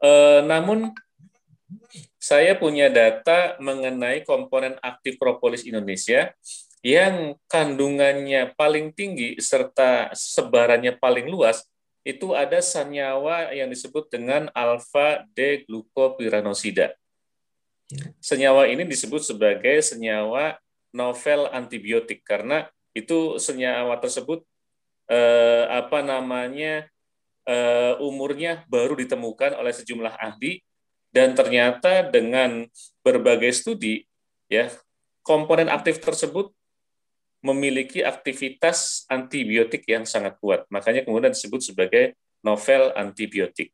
eh, 0.00 0.40
namun 0.48 0.96
saya 2.16 2.56
punya 2.56 2.88
data 2.88 3.60
mengenai 3.60 4.24
komponen 4.24 4.80
aktif 4.80 5.20
propolis 5.20 5.68
Indonesia 5.68 6.32
yang 6.84 7.36
kandungannya 7.48 8.52
paling 8.56 8.92
tinggi 8.96 9.40
serta 9.40 10.12
sebarannya 10.12 10.96
paling 10.96 11.28
luas 11.28 11.64
itu 12.04 12.36
ada 12.36 12.60
senyawa 12.60 13.50
yang 13.56 13.72
disebut 13.72 14.12
dengan 14.12 14.52
alfa 14.52 15.24
D 15.32 15.64
glukopiranosida. 15.64 16.92
Ya. 17.88 18.04
Senyawa 18.20 18.68
ini 18.68 18.84
disebut 18.84 19.24
sebagai 19.24 19.80
senyawa 19.80 20.60
novel 20.92 21.48
antibiotik 21.50 22.20
karena 22.22 22.68
itu 22.94 23.40
senyawa 23.40 23.98
tersebut 23.98 24.44
eh, 25.10 25.64
apa 25.66 26.04
namanya 26.04 26.86
eh, 27.48 27.94
umurnya 27.98 28.62
baru 28.70 28.94
ditemukan 28.94 29.56
oleh 29.58 29.72
sejumlah 29.72 30.14
ahli 30.16 30.62
dan 31.10 31.32
ternyata 31.34 32.06
dengan 32.06 32.68
berbagai 33.02 33.50
studi 33.52 34.06
ya 34.46 34.70
komponen 35.24 35.72
aktif 35.72 35.98
tersebut 35.98 36.52
memiliki 37.44 38.00
aktivitas 38.00 39.04
antibiotik 39.12 39.84
yang 39.84 40.08
sangat 40.08 40.40
kuat. 40.40 40.64
Makanya 40.72 41.04
kemudian 41.04 41.36
disebut 41.36 41.60
sebagai 41.60 42.16
novel 42.40 42.96
antibiotik. 42.96 43.68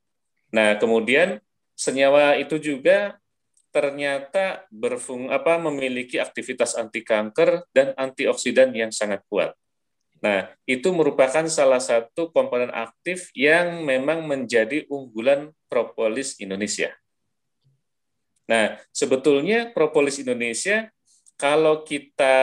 Nah, 0.50 0.74
kemudian 0.74 1.38
senyawa 1.78 2.34
itu 2.34 2.58
juga 2.58 3.22
ternyata 3.70 4.66
berfung 4.74 5.30
apa 5.30 5.54
memiliki 5.62 6.18
aktivitas 6.18 6.74
anti 6.74 7.06
kanker 7.06 7.70
dan 7.70 7.94
antioksidan 7.94 8.74
yang 8.74 8.90
sangat 8.90 9.22
kuat. 9.30 9.54
Nah, 10.20 10.50
itu 10.66 10.90
merupakan 10.90 11.46
salah 11.46 11.80
satu 11.80 12.28
komponen 12.34 12.68
aktif 12.74 13.30
yang 13.32 13.86
memang 13.86 14.26
menjadi 14.26 14.84
unggulan 14.90 15.54
propolis 15.70 16.36
Indonesia. 16.42 16.92
Nah, 18.50 18.76
sebetulnya 18.90 19.70
propolis 19.70 20.18
Indonesia 20.18 20.90
kalau 21.40 21.80
kita 21.88 22.36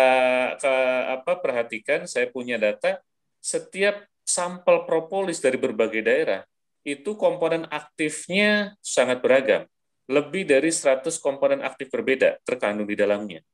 ke, 0.57 0.73
apa 1.21 1.37
perhatikan, 1.37 2.09
saya 2.09 2.25
punya 2.33 2.57
data, 2.57 2.97
setiap 3.37 4.09
sampel 4.25 4.89
propolis 4.89 5.37
dari 5.37 5.61
berbagai 5.61 6.01
daerah 6.01 6.41
itu 6.81 7.13
komponen 7.13 7.69
aktifnya 7.69 8.73
sangat 8.81 9.21
beragam. 9.21 9.69
Lebih 10.09 10.49
dari 10.49 10.73
100 10.73 11.13
komponen 11.21 11.61
aktif 11.61 11.93
berbeda 11.93 12.41
terkandung 12.41 12.89
di 12.89 12.97
dalamnya. 12.97 13.45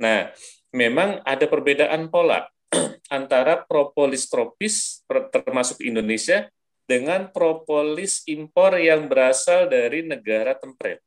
Nah, 0.00 0.32
memang 0.72 1.20
ada 1.26 1.44
perbedaan 1.44 2.08
pola 2.08 2.48
antara 3.12 3.60
propolis 3.66 4.30
tropis 4.30 5.04
termasuk 5.34 5.84
Indonesia 5.84 6.48
dengan 6.88 7.28
propolis 7.28 8.24
impor 8.24 8.78
yang 8.78 9.10
berasal 9.10 9.68
dari 9.68 10.06
negara 10.06 10.56
temperate. 10.56 11.02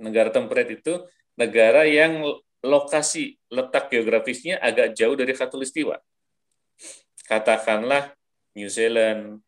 Negara 0.00 0.32
temperate 0.32 0.80
itu 0.80 1.04
negara 1.40 1.88
yang 1.88 2.20
lokasi 2.60 3.40
letak 3.48 3.88
geografisnya 3.88 4.60
agak 4.60 4.92
jauh 4.92 5.16
dari 5.16 5.32
khatulistiwa. 5.32 5.96
Katakanlah 7.24 8.12
New 8.52 8.68
Zealand, 8.68 9.40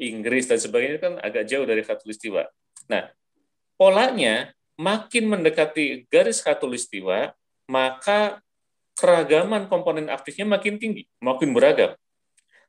Inggris 0.00 0.48
dan 0.48 0.56
sebagainya 0.56 0.98
kan 1.02 1.12
agak 1.20 1.44
jauh 1.44 1.68
dari 1.68 1.84
khatulistiwa. 1.84 2.48
Nah, 2.88 3.12
polanya 3.76 4.56
makin 4.80 5.28
mendekati 5.28 6.08
garis 6.08 6.40
khatulistiwa, 6.40 7.36
maka 7.68 8.40
keragaman 8.96 9.68
komponen 9.68 10.08
aktifnya 10.08 10.48
makin 10.48 10.80
tinggi, 10.80 11.04
makin 11.20 11.52
beragam. 11.52 11.92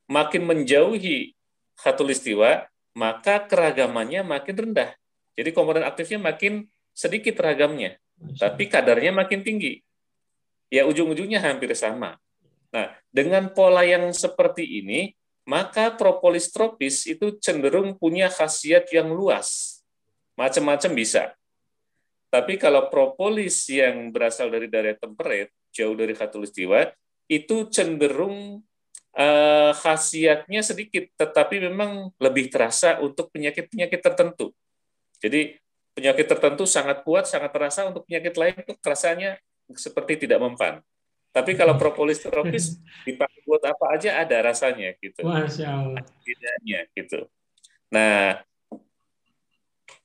Makin 0.08 0.44
menjauhi 0.44 1.36
khatulistiwa, 1.80 2.68
maka 2.96 3.44
keragamannya 3.48 4.24
makin 4.28 4.56
rendah. 4.56 4.92
Jadi 5.38 5.50
komponen 5.56 5.86
aktifnya 5.86 6.20
makin 6.20 6.68
sedikit 6.92 7.38
ragamnya 7.40 8.00
tapi 8.38 8.70
kadarnya 8.70 9.14
makin 9.14 9.42
tinggi. 9.46 9.82
Ya 10.68 10.84
ujung-ujungnya 10.84 11.40
hampir 11.40 11.72
sama. 11.78 12.20
Nah, 12.74 12.92
dengan 13.14 13.48
pola 13.54 13.88
yang 13.88 14.12
seperti 14.12 14.84
ini, 14.84 15.16
maka 15.48 15.96
propolis 15.96 16.52
tropis 16.52 17.08
itu 17.08 17.40
cenderung 17.40 17.96
punya 17.96 18.28
khasiat 18.28 18.92
yang 18.92 19.08
luas. 19.16 19.80
Macam-macam 20.36 20.92
bisa. 20.92 21.32
Tapi 22.28 22.60
kalau 22.60 22.92
propolis 22.92 23.64
yang 23.72 24.12
berasal 24.12 24.52
dari 24.52 24.68
daerah 24.68 25.00
temperate, 25.00 25.56
jauh 25.72 25.96
dari 25.96 26.12
khatulistiwa, 26.12 26.92
itu 27.32 27.72
cenderung 27.72 28.60
uh, 29.16 29.72
khasiatnya 29.72 30.60
sedikit, 30.60 31.08
tetapi 31.16 31.64
memang 31.72 32.12
lebih 32.20 32.52
terasa 32.52 33.00
untuk 33.00 33.32
penyakit-penyakit 33.32 34.04
tertentu. 34.04 34.52
Jadi 35.24 35.56
penyakit 35.98 36.30
tertentu 36.30 36.70
sangat 36.70 37.02
kuat, 37.02 37.26
sangat 37.26 37.50
terasa 37.50 37.90
untuk 37.90 38.06
penyakit 38.06 38.38
lain 38.38 38.54
itu 38.62 38.78
rasanya 38.86 39.42
seperti 39.74 40.30
tidak 40.30 40.38
mempan. 40.38 40.86
Tapi 41.34 41.58
kalau 41.58 41.74
propolis 41.74 42.22
tropis 42.22 42.78
dipakai 43.10 43.42
buat 43.50 43.66
apa 43.66 43.98
aja 43.98 44.22
ada 44.22 44.38
rasanya 44.46 44.94
gitu. 45.02 45.26
Masya 45.26 45.66
Allah. 45.66 46.06
Bedanya 46.22 46.86
gitu. 46.94 47.26
Nah, 47.90 48.46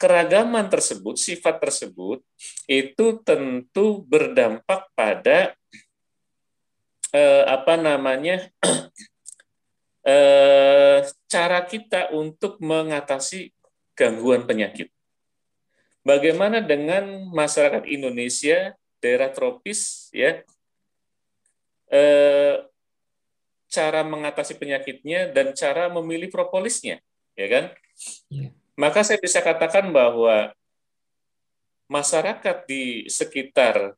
keragaman 0.01 0.73
tersebut, 0.73 1.21
sifat 1.21 1.61
tersebut 1.61 2.25
itu 2.65 3.07
tentu 3.21 4.01
berdampak 4.09 4.89
pada 4.97 5.53
eh, 7.13 7.45
apa 7.45 7.77
namanya 7.77 8.49
eh, 10.09 11.05
cara 11.29 11.61
kita 11.69 12.17
untuk 12.17 12.57
mengatasi 12.65 13.53
gangguan 13.93 14.49
penyakit. 14.49 14.89
Bagaimana 16.03 16.59
dengan 16.59 17.31
masyarakat 17.31 17.87
Indonesia 17.87 18.75
daerah 18.99 19.31
tropis 19.31 20.11
ya 20.11 20.43
eh, 21.91 22.55
cara 23.71 24.03
mengatasi 24.03 24.59
penyakitnya 24.59 25.31
dan 25.31 25.55
cara 25.55 25.87
memilih 25.91 26.29
propolisnya 26.29 26.99
ya 27.39 27.47
kan? 27.49 27.65
Ya. 28.29 28.51
Maka 28.75 29.07
saya 29.07 29.23
bisa 29.23 29.39
katakan 29.39 29.93
bahwa 29.95 30.51
masyarakat 31.87 32.65
di 32.65 33.07
sekitar 33.07 33.95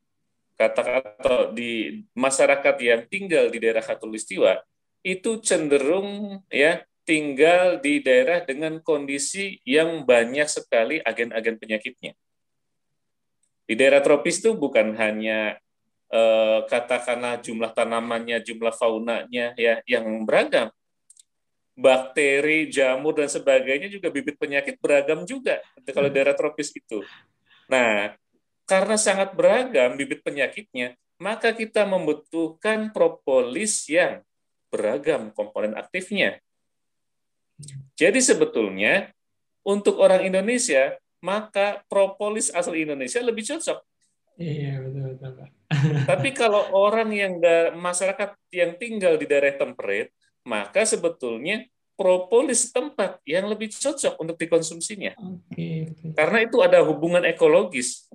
kata 0.55 1.03
atau 1.03 1.51
di 1.51 2.03
masyarakat 2.14 2.75
yang 2.79 3.03
tinggal 3.11 3.51
di 3.51 3.59
daerah 3.59 3.83
Khatulistiwa 3.83 4.62
itu 5.03 5.43
cenderung 5.43 6.40
ya 6.51 6.83
tinggal 7.05 7.79
di 7.79 8.01
daerah 8.01 8.40
dengan 8.43 8.81
kondisi 8.81 9.61
yang 9.69 10.03
banyak 10.09 10.49
sekali 10.49 10.99
agen-agen 11.05 11.61
penyakitnya. 11.61 12.17
Di 13.64 13.75
daerah 13.77 14.01
tropis 14.01 14.40
itu 14.40 14.57
bukan 14.57 14.97
hanya 14.97 15.57
eh, 16.12 16.61
katakanlah 16.69 17.40
jumlah 17.45 17.73
tanamannya, 17.73 18.40
jumlah 18.40 18.73
faunanya 18.77 19.53
ya 19.57 19.81
yang 19.85 20.05
beragam. 20.25 20.73
Bakteri, 21.75 22.71
jamur 22.71 23.19
dan 23.19 23.27
sebagainya 23.27 23.90
juga 23.90 24.07
bibit 24.07 24.38
penyakit 24.38 24.79
beragam 24.79 25.27
juga 25.27 25.59
kalau 25.90 26.07
hmm. 26.09 26.17
daerah 26.17 26.35
tropis 26.38 26.71
itu. 26.71 27.03
Nah, 27.67 28.14
karena 28.64 28.95
sangat 28.95 29.35
beragam 29.35 29.99
bibit 29.99 30.23
penyakitnya, 30.23 30.95
maka 31.19 31.51
kita 31.51 31.83
membutuhkan 31.83 32.95
propolis 32.95 33.90
yang 33.90 34.23
beragam 34.71 35.35
komponen 35.35 35.75
aktifnya 35.75 36.38
jadi 37.94 38.20
sebetulnya 38.20 39.14
untuk 39.64 39.98
orang 40.03 40.27
Indonesia 40.27 40.98
maka 41.24 41.81
propolis 41.88 42.53
asal 42.53 42.77
Indonesia 42.77 43.22
lebih 43.24 43.48
cocok. 43.48 43.81
Iya 44.37 44.83
betul 44.83 45.16
betul. 45.16 45.48
Tapi 46.11 46.29
kalau 46.37 46.68
orang 46.74 47.09
yang 47.14 47.40
da 47.40 47.72
masyarakat 47.72 48.37
yang 48.53 48.77
tinggal 48.77 49.16
di 49.16 49.24
daerah 49.24 49.57
temperate, 49.57 50.12
maka 50.44 50.85
sebetulnya 50.85 51.64
propolis 51.94 52.74
tempat 52.74 53.22
yang 53.24 53.46
lebih 53.46 53.70
cocok 53.70 54.18
untuk 54.18 54.37
dikonsumsinya. 54.37 55.14
Okay, 55.16 55.94
okay. 55.94 56.11
Karena 56.18 56.38
itu 56.42 56.59
ada 56.61 56.83
hubungan 56.83 57.22
ekologis, 57.22 58.11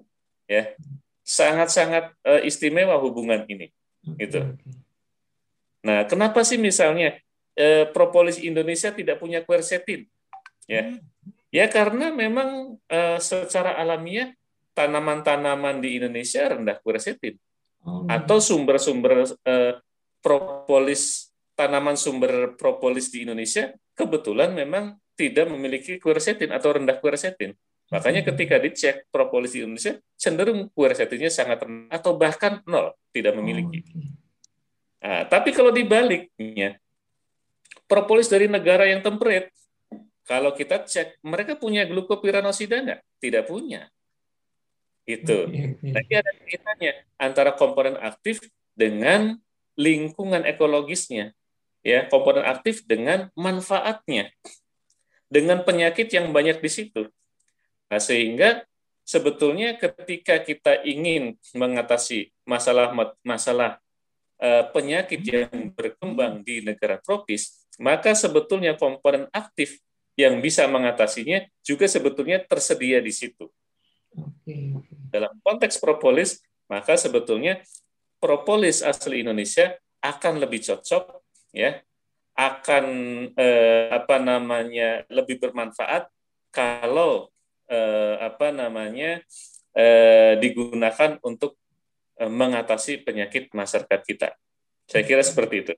ya, 0.45 0.75
sangat-sangat 1.23 2.11
uh, 2.27 2.43
istimewa 2.43 2.99
hubungan 2.99 3.47
ini, 3.47 3.71
okay, 4.03 4.27
gitu. 4.27 4.41
Okay. 4.43 4.71
Nah, 5.79 6.03
kenapa 6.03 6.43
sih 6.43 6.59
misalnya 6.59 7.15
eh, 7.55 7.85
propolis 7.89 8.37
Indonesia 8.41 8.93
tidak 8.93 9.17
punya 9.21 9.41
quercetin. 9.45 10.05
Ya, 10.69 10.93
hmm. 10.93 11.01
ya 11.49 11.65
karena 11.69 12.13
memang 12.13 12.77
eh, 12.85 13.17
secara 13.17 13.77
alamiah 13.77 14.33
tanaman-tanaman 14.77 15.81
di 15.81 15.97
Indonesia 15.97 16.45
rendah 16.45 16.77
quercetin. 16.79 17.35
Oh. 17.85 18.05
Atau 18.05 18.43
sumber-sumber 18.43 19.25
eh, 19.47 19.73
propolis 20.19 21.31
tanaman 21.55 21.99
sumber 21.99 22.55
propolis 22.55 23.11
di 23.11 23.27
Indonesia 23.27 23.75
kebetulan 23.91 24.55
memang 24.55 24.95
tidak 25.19 25.51
memiliki 25.51 25.99
quercetin 25.99 26.55
atau 26.55 26.79
rendah 26.79 26.95
quercetin. 27.03 27.51
Makanya 27.91 28.23
ketika 28.23 28.55
dicek 28.61 29.11
propolis 29.11 29.51
di 29.51 29.65
Indonesia 29.65 29.99
cenderung 30.15 30.71
quercetinnya 30.71 31.27
sangat 31.27 31.59
rendah 31.65 31.91
atau 31.91 32.15
bahkan 32.15 32.63
nol, 32.63 32.95
tidak 33.11 33.35
memiliki. 33.35 33.83
Oh, 33.83 34.19
Nah, 34.99 35.23
tapi 35.31 35.55
kalau 35.55 35.71
dibaliknya, 35.71 36.75
propolis 37.89 38.29
dari 38.29 38.45
negara 38.45 38.85
yang 38.85 39.01
temperate, 39.01 39.49
kalau 40.29 40.53
kita 40.53 40.85
cek, 40.85 41.25
mereka 41.25 41.57
punya 41.57 41.89
glukopiranosida 41.89 42.85
nggak? 42.85 43.01
Tidak 43.17 43.43
punya. 43.49 43.89
Itu. 45.09 45.49
Nanti 45.81 46.13
ada 46.13 46.29
kaitannya 46.45 46.91
antara 47.17 47.51
komponen 47.57 47.97
aktif 47.97 48.45
dengan 48.77 49.41
lingkungan 49.73 50.45
ekologisnya. 50.45 51.33
Ya, 51.81 52.05
komponen 52.05 52.45
aktif 52.45 52.85
dengan 52.85 53.33
manfaatnya. 53.33 54.29
Dengan 55.25 55.65
penyakit 55.65 56.13
yang 56.13 56.29
banyak 56.29 56.61
di 56.61 56.69
situ. 56.69 57.09
Nah, 57.89 57.97
sehingga 57.97 58.69
sebetulnya 59.01 59.73
ketika 59.81 60.37
kita 60.45 60.85
ingin 60.85 61.33
mengatasi 61.57 62.29
masalah 62.45 62.93
masalah 63.25 63.81
uh, 64.37 64.63
penyakit 64.69 65.25
yang 65.25 65.73
berkembang 65.73 66.45
di 66.45 66.61
negara 66.61 67.01
tropis, 67.01 67.58
maka 67.79 68.11
sebetulnya 68.11 68.75
komponen 68.75 69.31
aktif 69.31 69.79
yang 70.19 70.43
bisa 70.43 70.67
mengatasinya 70.67 71.47
juga 71.63 71.87
sebetulnya 71.87 72.43
tersedia 72.43 72.99
di 72.99 73.15
situ. 73.15 73.47
Dalam 75.09 75.31
konteks 75.39 75.79
propolis, 75.79 76.43
maka 76.67 76.99
sebetulnya 76.99 77.63
propolis 78.19 78.83
asli 78.83 79.23
Indonesia 79.23 79.79
akan 80.03 80.43
lebih 80.43 80.59
cocok, 80.59 81.23
ya, 81.55 81.79
akan 82.35 82.85
eh, 83.31 83.87
apa 83.95 84.19
namanya 84.19 85.07
lebih 85.07 85.39
bermanfaat 85.39 86.11
kalau 86.51 87.31
eh, 87.71 88.15
apa 88.19 88.51
namanya 88.51 89.23
eh, 89.71 90.35
digunakan 90.35 91.15
untuk 91.23 91.55
eh, 92.19 92.27
mengatasi 92.27 93.07
penyakit 93.07 93.55
masyarakat 93.55 94.01
kita. 94.03 94.29
Saya 94.83 95.03
kira 95.07 95.23
seperti 95.23 95.55
itu. 95.63 95.73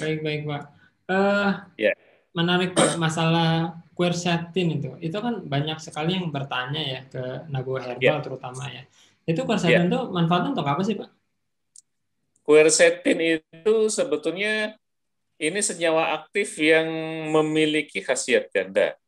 Baik 0.00 0.20
baik 0.24 0.40
pak. 0.48 0.83
Uh, 1.08 1.60
ya. 1.76 1.92
Yeah 1.92 1.96
menarik 2.34 2.74
masalah 2.98 3.78
quercetin 3.94 4.82
itu. 4.82 4.90
Itu 4.98 5.22
kan 5.22 5.46
banyak 5.46 5.78
sekali 5.78 6.18
yang 6.18 6.34
bertanya 6.34 6.82
ya 6.82 7.00
ke 7.06 7.46
Nago 7.48 7.78
Herbal 7.78 8.02
yeah. 8.02 8.20
terutama 8.20 8.66
ya. 8.66 8.82
Itu 9.24 9.46
quercetin 9.46 9.86
yeah. 9.86 9.88
itu 9.88 9.98
manfaatnya 10.10 10.50
untuk 10.52 10.66
apa 10.66 10.82
sih 10.82 10.98
Pak? 10.98 11.08
Quercetin 12.44 13.40
itu 13.40 13.74
sebetulnya 13.88 14.76
ini 15.38 15.62
senyawa 15.62 16.20
aktif 16.20 16.58
yang 16.58 16.90
memiliki 17.30 18.02
khasiat 18.02 18.50
ganda. 18.50 18.98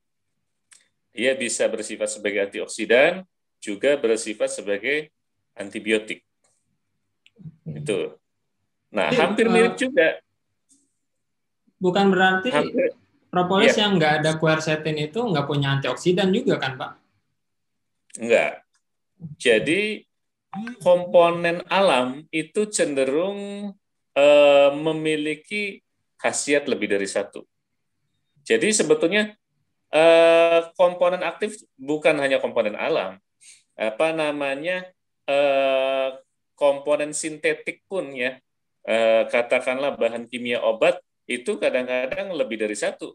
Dia 1.10 1.34
bisa 1.34 1.66
bersifat 1.66 2.08
sebagai 2.08 2.46
antioksidan, 2.46 3.26
juga 3.58 3.98
bersifat 3.98 4.54
sebagai 4.54 5.10
antibiotik. 5.58 6.22
Itu. 7.66 8.14
Nah, 8.94 9.10
Jadi, 9.10 9.20
hampir 9.20 9.46
mirip 9.50 9.74
uh, 9.74 9.78
juga. 9.80 10.08
Bukan 11.76 12.08
berarti 12.08 12.48
hampir, 12.48 12.96
Propolis 13.36 13.76
yeah. 13.76 13.84
yang 13.84 14.00
nggak 14.00 14.24
ada 14.24 14.30
quercetin 14.40 14.96
itu 14.96 15.20
nggak 15.20 15.44
punya 15.44 15.76
antioksidan 15.76 16.32
juga 16.32 16.56
kan, 16.56 16.80
Pak? 16.80 16.90
Enggak. 18.16 18.64
Jadi 19.36 20.00
komponen 20.80 21.60
alam 21.68 22.24
itu 22.32 22.64
cenderung 22.72 23.72
uh, 24.16 24.70
memiliki 24.72 25.84
khasiat 26.16 26.64
lebih 26.64 26.96
dari 26.96 27.04
satu. 27.04 27.44
Jadi 28.40 28.72
sebetulnya 28.72 29.36
uh, 29.92 30.72
komponen 30.78 31.20
aktif 31.20 31.60
bukan 31.76 32.16
hanya 32.16 32.40
komponen 32.40 32.72
alam, 32.72 33.20
apa 33.76 34.16
namanya 34.16 34.86
uh, 35.28 36.16
komponen 36.56 37.12
sintetik 37.12 37.84
pun 37.84 38.16
ya, 38.16 38.40
uh, 38.88 39.28
katakanlah 39.28 39.92
bahan 39.98 40.24
kimia 40.24 40.64
obat 40.64 41.04
itu 41.26 41.58
kadang-kadang 41.58 42.30
lebih 42.34 42.62
dari 42.62 42.78
satu 42.78 43.14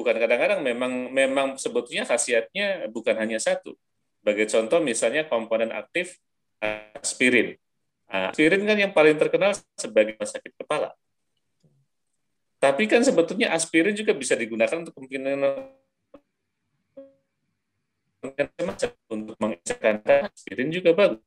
bukan 0.00 0.16
kadang-kadang 0.16 0.64
memang 0.64 1.12
memang 1.12 1.46
sebetulnya 1.60 2.08
khasiatnya 2.08 2.88
bukan 2.88 3.12
hanya 3.20 3.36
satu. 3.36 3.76
Sebagai 4.20 4.48
contoh 4.48 4.80
misalnya 4.80 5.28
komponen 5.28 5.72
aktif 5.76 6.16
aspirin. 6.96 7.56
Aspirin 8.08 8.64
kan 8.64 8.76
yang 8.80 8.92
paling 8.96 9.20
terkenal 9.20 9.52
sebagai 9.76 10.16
sakit 10.16 10.56
kepala. 10.56 10.96
Tapi 12.60 12.84
kan 12.84 13.00
sebetulnya 13.00 13.52
aspirin 13.52 13.96
juga 13.96 14.12
bisa 14.12 14.36
digunakan 14.36 14.80
untuk 14.80 14.92
kemungkinan 14.96 15.40
untuk 19.08 19.36
mengecerkan 19.40 20.04
aspirin 20.28 20.68
juga 20.68 20.92
bagus. 20.92 21.24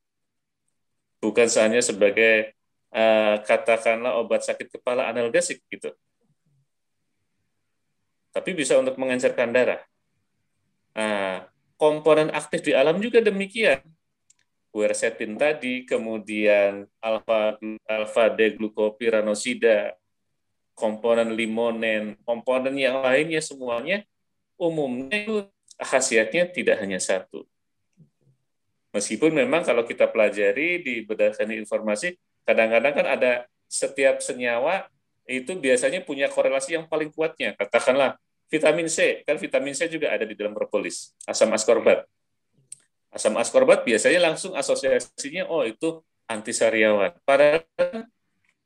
Bukan 1.18 1.48
hanya 1.50 1.82
sebagai 1.82 2.54
uh, 2.94 3.42
katakanlah 3.42 4.22
obat 4.22 4.46
sakit 4.46 4.70
kepala 4.70 5.10
analgesik 5.10 5.60
gitu 5.68 5.92
tapi 8.34 8.58
bisa 8.58 8.76
untuk 8.82 8.98
mengencerkan 8.98 9.54
darah. 9.54 9.82
Nah, 10.98 11.46
komponen 11.78 12.34
aktif 12.34 12.66
di 12.66 12.74
alam 12.74 12.98
juga 12.98 13.22
demikian. 13.22 13.80
Quercetin 14.74 15.38
tadi, 15.38 15.86
kemudian 15.86 16.90
alfa 16.98 17.62
alfa 17.86 18.26
deglukopiranosida, 18.34 19.94
komponen 20.74 21.38
limonen, 21.38 22.18
komponen 22.26 22.74
yang 22.74 23.06
lainnya 23.06 23.38
semuanya 23.38 24.02
umumnya 24.58 25.14
itu 25.14 25.46
khasiatnya 25.78 26.50
tidak 26.50 26.82
hanya 26.82 26.98
satu. 26.98 27.46
Meskipun 28.98 29.34
memang 29.34 29.62
kalau 29.62 29.86
kita 29.86 30.10
pelajari 30.10 30.82
di 30.82 31.06
berdasarkan 31.06 31.54
informasi, 31.54 32.18
kadang-kadang 32.44 32.94
kan 32.94 33.08
ada 33.08 33.32
setiap 33.68 34.22
senyawa 34.22 34.88
itu 35.26 35.56
biasanya 35.56 36.04
punya 36.04 36.28
korelasi 36.28 36.76
yang 36.78 36.86
paling 36.86 37.10
kuatnya. 37.10 37.56
Katakanlah 37.56 38.20
vitamin 38.52 38.92
C, 38.92 39.24
kan 39.24 39.40
vitamin 39.40 39.74
C 39.74 39.88
juga 39.90 40.12
ada 40.12 40.28
di 40.28 40.36
dalam 40.36 40.54
propolis, 40.54 41.16
asam 41.26 41.50
askorbat. 41.56 42.06
Asam 43.14 43.34
askorbat 43.40 43.86
biasanya 43.88 44.20
langsung 44.30 44.54
asosiasinya, 44.54 45.48
oh 45.50 45.64
itu 45.64 46.02
antisariawan. 46.28 47.18
Padahal 47.24 47.64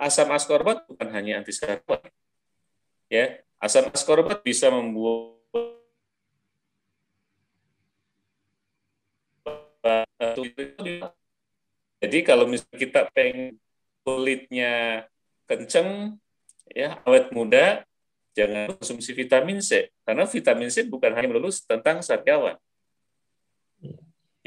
asam 0.02 0.28
askorbat 0.34 0.84
bukan 0.90 1.08
hanya 1.14 1.40
antisariawan. 1.40 2.04
Ya, 3.08 3.40
asam 3.62 3.88
askorbat 3.94 4.44
bisa 4.44 4.68
membuat 4.68 5.38
jadi 11.98 12.20
kalau 12.28 12.46
misalnya 12.50 12.78
kita 12.78 13.02
pengen 13.16 13.56
kulitnya 14.08 15.04
kenceng, 15.52 16.16
ya 16.72 17.04
awet 17.04 17.28
muda 17.36 17.84
jangan 18.32 18.72
konsumsi 18.80 19.12
vitamin 19.12 19.60
C 19.60 19.92
karena 20.08 20.24
vitamin 20.24 20.72
C 20.72 20.88
bukan 20.88 21.12
hanya 21.12 21.28
melulu 21.28 21.52
tentang 21.68 22.00
sariawan. 22.00 22.56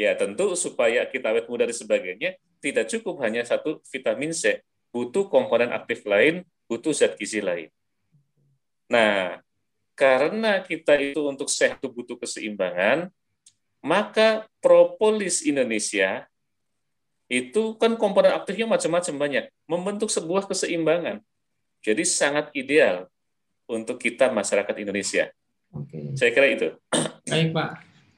Ya 0.00 0.16
tentu 0.16 0.56
supaya 0.56 1.04
kita 1.04 1.28
awet 1.28 1.44
muda 1.52 1.68
dan 1.68 1.76
sebagainya 1.76 2.40
tidak 2.64 2.88
cukup 2.88 3.20
hanya 3.20 3.44
satu 3.44 3.84
vitamin 3.92 4.32
C, 4.32 4.64
butuh 4.88 5.28
komponen 5.28 5.68
aktif 5.76 6.08
lain, 6.08 6.40
butuh 6.64 6.96
zat 6.96 7.20
gizi 7.20 7.44
lain. 7.44 7.68
Nah, 8.88 9.44
karena 9.92 10.64
kita 10.64 10.96
itu 10.96 11.20
untuk 11.28 11.52
sehat 11.52 11.84
butuh 11.84 12.16
keseimbangan, 12.16 13.12
maka 13.84 14.48
propolis 14.64 15.44
Indonesia 15.44 16.24
itu 17.30 17.78
kan 17.78 17.94
komponen 17.94 18.34
aktifnya 18.34 18.66
macam-macam 18.66 19.14
banyak, 19.14 19.44
membentuk 19.70 20.10
sebuah 20.10 20.50
keseimbangan. 20.50 21.22
Jadi 21.80 22.02
sangat 22.02 22.50
ideal 22.58 23.06
untuk 23.70 24.02
kita 24.02 24.34
masyarakat 24.34 24.74
Indonesia. 24.82 25.30
Oke. 25.70 26.18
Saya 26.18 26.34
kira 26.34 26.50
itu. 26.50 26.74
Baik 27.30 27.54
Pak. 27.54 27.70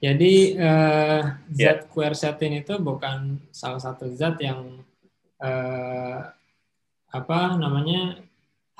Jadi 0.03 0.57
eh, 0.59 1.21
zat 1.55 1.87
yeah. 1.87 1.87
quercetin 1.93 2.59
itu 2.65 2.75
bukan 2.81 3.39
salah 3.53 3.79
satu 3.79 4.11
zat 4.17 4.41
yang 4.41 4.81
eh, 5.39 6.19
apa 7.13 7.41
namanya 7.61 8.17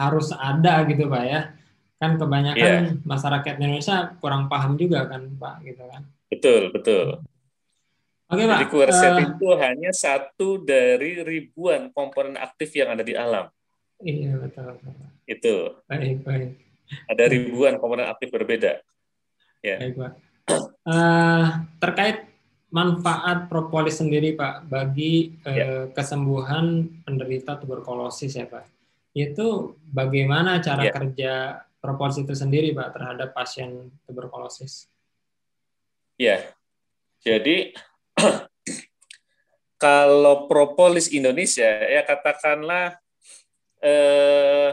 harus 0.01 0.33
ada 0.33 0.83
gitu 0.89 1.07
Pak 1.13 1.25
ya. 1.29 1.53
Kan 2.01 2.17
kebanyakan 2.17 2.73
yeah. 2.97 3.05
masyarakat 3.05 3.61
Indonesia 3.61 4.17
kurang 4.19 4.49
paham 4.49 4.81
juga 4.81 5.05
kan 5.07 5.29
Pak 5.37 5.55
gitu 5.69 5.85
kan. 5.87 6.03
Betul, 6.33 6.73
betul. 6.73 7.21
Oke, 8.33 8.49
Pak. 8.49 8.59
Jadi 8.65 8.67
quercetin 8.73 9.29
uh, 9.29 9.33
itu 9.37 9.49
hanya 9.61 9.91
satu 9.93 10.49
dari 10.65 11.21
ribuan 11.21 11.93
komponen 11.93 12.41
aktif 12.41 12.73
yang 12.73 12.97
ada 12.97 13.05
di 13.05 13.13
alam. 13.13 13.53
Iya 14.01 14.41
betul. 14.41 14.73
betul. 14.81 14.95
Itu. 15.29 15.57
Baik 15.85 16.25
baik. 16.25 16.49
Ada 17.13 17.25
ribuan 17.29 17.77
komponen 17.77 18.09
aktif 18.09 18.33
berbeda. 18.33 18.81
Ya. 19.61 19.77
Baik 19.85 19.95
pak. 20.01 20.13
Uh, 20.83 21.45
terkait 21.79 22.33
manfaat 22.73 23.53
propolis 23.53 24.01
sendiri 24.01 24.33
pak 24.33 24.65
bagi 24.65 25.37
uh, 25.45 25.53
ya. 25.53 25.67
kesembuhan 25.93 26.89
penderita 27.05 27.61
tuberkulosis 27.61 28.33
ya 28.33 28.49
pak. 28.49 28.65
Itu 29.13 29.77
bagaimana 29.93 30.57
cara 30.65 30.89
ya. 30.89 30.93
kerja 30.97 31.35
propolis 31.85 32.17
itu 32.17 32.33
sendiri 32.33 32.73
pak 32.73 32.97
terhadap 32.97 33.37
pasien 33.37 33.93
tuberkulosis? 34.09 34.89
Ya. 36.17 36.49
Jadi 37.23 37.77
kalau 39.83 40.47
propolis 40.47 41.11
Indonesia 41.11 41.67
ya 41.67 42.07
katakanlah 42.07 42.97
eh, 43.83 44.71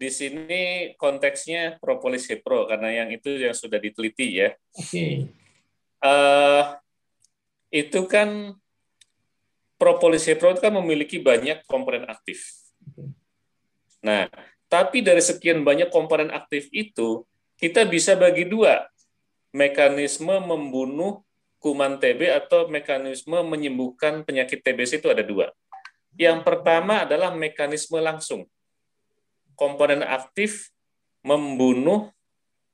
di 0.00 0.08
sini 0.08 0.62
konteksnya 0.96 1.76
propolis 1.76 2.24
hepro 2.26 2.64
karena 2.64 3.04
yang 3.04 3.08
itu 3.12 3.36
yang 3.36 3.52
sudah 3.52 3.76
diteliti 3.76 4.40
ya. 4.40 4.56
Oke. 4.72 4.88
Okay. 4.88 5.12
Eh, 6.00 6.64
itu 7.70 8.00
kan 8.08 8.56
propolis 9.76 10.24
hepro 10.26 10.56
itu 10.56 10.60
kan 10.64 10.72
memiliki 10.72 11.20
banyak 11.20 11.64
komponen 11.68 12.08
aktif. 12.08 12.44
Nah, 14.00 14.28
tapi 14.72 15.04
dari 15.04 15.20
sekian 15.20 15.60
banyak 15.64 15.92
komponen 15.92 16.32
aktif 16.32 16.72
itu 16.72 17.24
kita 17.60 17.84
bisa 17.84 18.16
bagi 18.16 18.48
dua 18.48 18.88
mekanisme 19.52 20.32
membunuh 20.40 21.20
kuman 21.60 22.00
TB 22.00 22.32
atau 22.32 22.66
mekanisme 22.66 23.36
menyembuhkan 23.44 24.24
penyakit 24.24 24.64
TBC 24.64 25.04
itu 25.04 25.12
ada 25.12 25.20
dua. 25.20 25.52
Yang 26.16 26.42
pertama 26.42 27.04
adalah 27.06 27.30
mekanisme 27.30 28.00
langsung. 28.00 28.48
Komponen 29.54 30.00
aktif 30.00 30.72
membunuh 31.20 32.08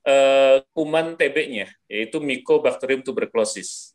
uh, 0.07 0.63
kuman 0.71 1.19
TB-nya, 1.19 1.67
yaitu 1.91 2.23
Mycobacterium 2.23 3.03
tuberculosis. 3.03 3.91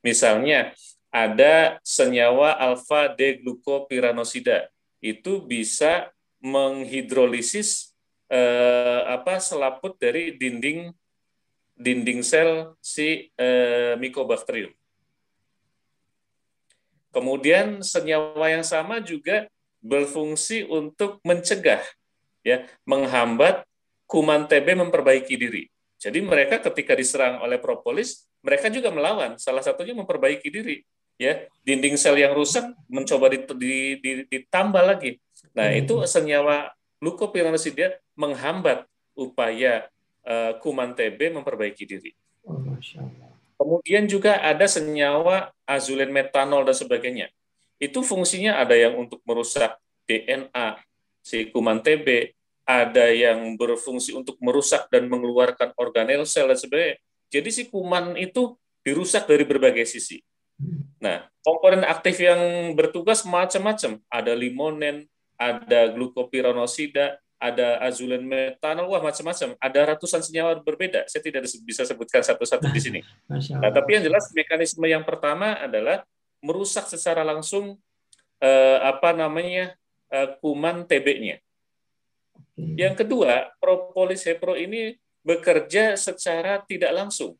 Misalnya, 0.00 0.72
ada 1.12 1.76
senyawa 1.84 2.56
alfa 2.56 3.12
D-glukopiranosida. 3.12 4.72
Itu 5.04 5.44
bisa 5.44 6.08
menghidrolisis 6.42 7.92
eh, 8.32 9.00
apa 9.06 9.38
selaput 9.38 9.94
dari 10.00 10.34
dinding 10.34 10.90
dinding 11.82 12.22
sel 12.22 12.78
si 12.78 13.34
eh, 13.34 13.98
Mycobacterium. 13.98 14.70
Kemudian 17.12 17.84
senyawa 17.84 18.48
yang 18.48 18.64
sama 18.64 19.02
juga 19.02 19.50
berfungsi 19.82 20.64
untuk 20.70 21.18
mencegah 21.26 21.82
ya, 22.46 22.64
menghambat 22.88 23.66
kuman 24.08 24.48
TB 24.48 24.78
memperbaiki 24.86 25.34
diri. 25.36 25.68
Jadi 26.00 26.22
mereka 26.22 26.62
ketika 26.62 26.96
diserang 26.96 27.42
oleh 27.44 27.60
propolis, 27.60 28.26
mereka 28.40 28.72
juga 28.72 28.88
melawan. 28.88 29.36
Salah 29.36 29.60
satunya 29.60 29.92
memperbaiki 29.92 30.48
diri 30.48 30.80
ya 31.20 31.44
dinding 31.62 31.94
sel 31.94 32.18
yang 32.18 32.34
rusak 32.34 32.64
mencoba 32.90 33.30
ditambah 33.30 34.82
lagi. 34.82 35.22
Nah 35.54 35.70
hmm. 35.70 35.80
itu 35.84 35.94
senyawa 36.08 36.72
glukopiranosida 36.98 37.98
menghambat 38.18 38.86
upaya 39.14 39.86
uh, 40.26 40.58
kuman 40.58 40.94
TB 40.94 41.34
memperbaiki 41.38 41.84
diri. 41.86 42.10
Oh, 42.42 42.58
Kemudian 43.62 44.10
juga 44.10 44.42
ada 44.42 44.66
senyawa 44.66 45.54
azulen 45.62 46.10
metanol 46.10 46.66
dan 46.66 46.74
sebagainya. 46.74 47.30
Itu 47.78 48.02
fungsinya 48.02 48.58
ada 48.58 48.74
yang 48.74 48.98
untuk 48.98 49.22
merusak 49.22 49.78
DNA 50.06 50.82
si 51.22 51.46
kuman 51.54 51.78
TB, 51.78 52.34
ada 52.66 53.06
yang 53.10 53.54
berfungsi 53.54 54.14
untuk 54.14 54.34
merusak 54.42 54.90
dan 54.90 55.06
mengeluarkan 55.06 55.74
organel 55.78 56.26
sel 56.26 56.50
dan 56.50 56.58
sebagainya. 56.58 56.98
Jadi 57.30 57.48
si 57.54 57.62
kuman 57.70 58.18
itu 58.18 58.58
dirusak 58.82 59.30
dari 59.30 59.46
berbagai 59.46 59.86
sisi. 59.86 60.18
Nah, 61.02 61.26
komponen 61.42 61.82
aktif 61.86 62.18
yang 62.22 62.74
bertugas 62.74 63.26
macam-macam. 63.26 63.98
Ada 64.06 64.34
limonen, 64.34 65.06
ada 65.38 65.90
glukopiranosida, 65.90 67.18
ada 67.42 67.82
azulen 67.82 68.22
metanol, 68.22 68.86
wah 68.86 69.02
macam-macam. 69.02 69.58
Ada 69.58 69.80
ratusan 69.94 70.22
senyawa 70.22 70.62
berbeda. 70.62 71.10
Saya 71.10 71.26
tidak 71.26 71.50
bisa 71.66 71.82
sebutkan 71.82 72.22
satu-satu 72.22 72.70
di 72.70 72.80
sini. 72.80 73.00
Nah, 73.58 73.74
tapi 73.74 73.98
yang 73.98 74.04
jelas 74.06 74.30
mekanisme 74.30 74.86
yang 74.86 75.02
pertama 75.02 75.58
adalah 75.58 76.06
merusak 76.38 76.86
secara 76.86 77.26
langsung 77.26 77.74
eh, 78.38 78.78
apa 78.78 79.10
namanya 79.10 79.74
eh, 80.14 80.28
kuman 80.38 80.86
TB-nya. 80.86 81.42
Yang 82.54 83.02
kedua, 83.02 83.50
propolis 83.58 84.22
hepro 84.22 84.54
ini 84.54 84.94
bekerja 85.26 85.98
secara 85.98 86.62
tidak 86.62 86.92
langsung 86.94 87.34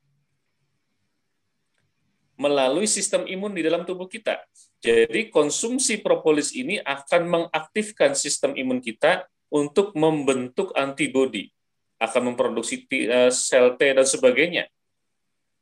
melalui 2.40 2.88
sistem 2.90 3.28
imun 3.28 3.54
di 3.54 3.62
dalam 3.62 3.86
tubuh 3.86 4.10
kita. 4.10 4.40
Jadi 4.82 5.30
konsumsi 5.30 6.02
propolis 6.02 6.50
ini 6.50 6.82
akan 6.82 7.22
mengaktifkan 7.28 8.18
sistem 8.18 8.58
imun 8.58 8.82
kita 8.82 9.22
untuk 9.52 9.92
membentuk 9.92 10.72
antibodi, 10.72 11.52
akan 12.00 12.32
memproduksi 12.32 12.88
eh, 12.88 13.28
sel 13.28 13.76
T 13.76 13.80
dan 13.84 14.08
sebagainya. 14.08 14.64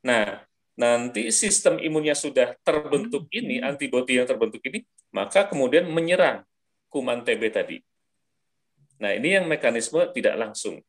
Nah, 0.07 0.41
nanti 0.79 1.29
sistem 1.29 1.77
imunnya 1.77 2.15
sudah 2.15 2.55
terbentuk 2.63 3.27
ini, 3.35 3.59
antibodi 3.59 4.17
yang 4.17 4.25
terbentuk 4.25 4.63
ini, 4.65 4.87
maka 5.11 5.45
kemudian 5.45 5.91
menyerang 5.91 6.47
kuman 6.87 7.21
TB 7.21 7.41
tadi. 7.51 7.77
Nah, 8.97 9.11
ini 9.11 9.35
yang 9.35 9.45
mekanisme 9.45 10.07
tidak 10.15 10.39
langsung. 10.39 10.79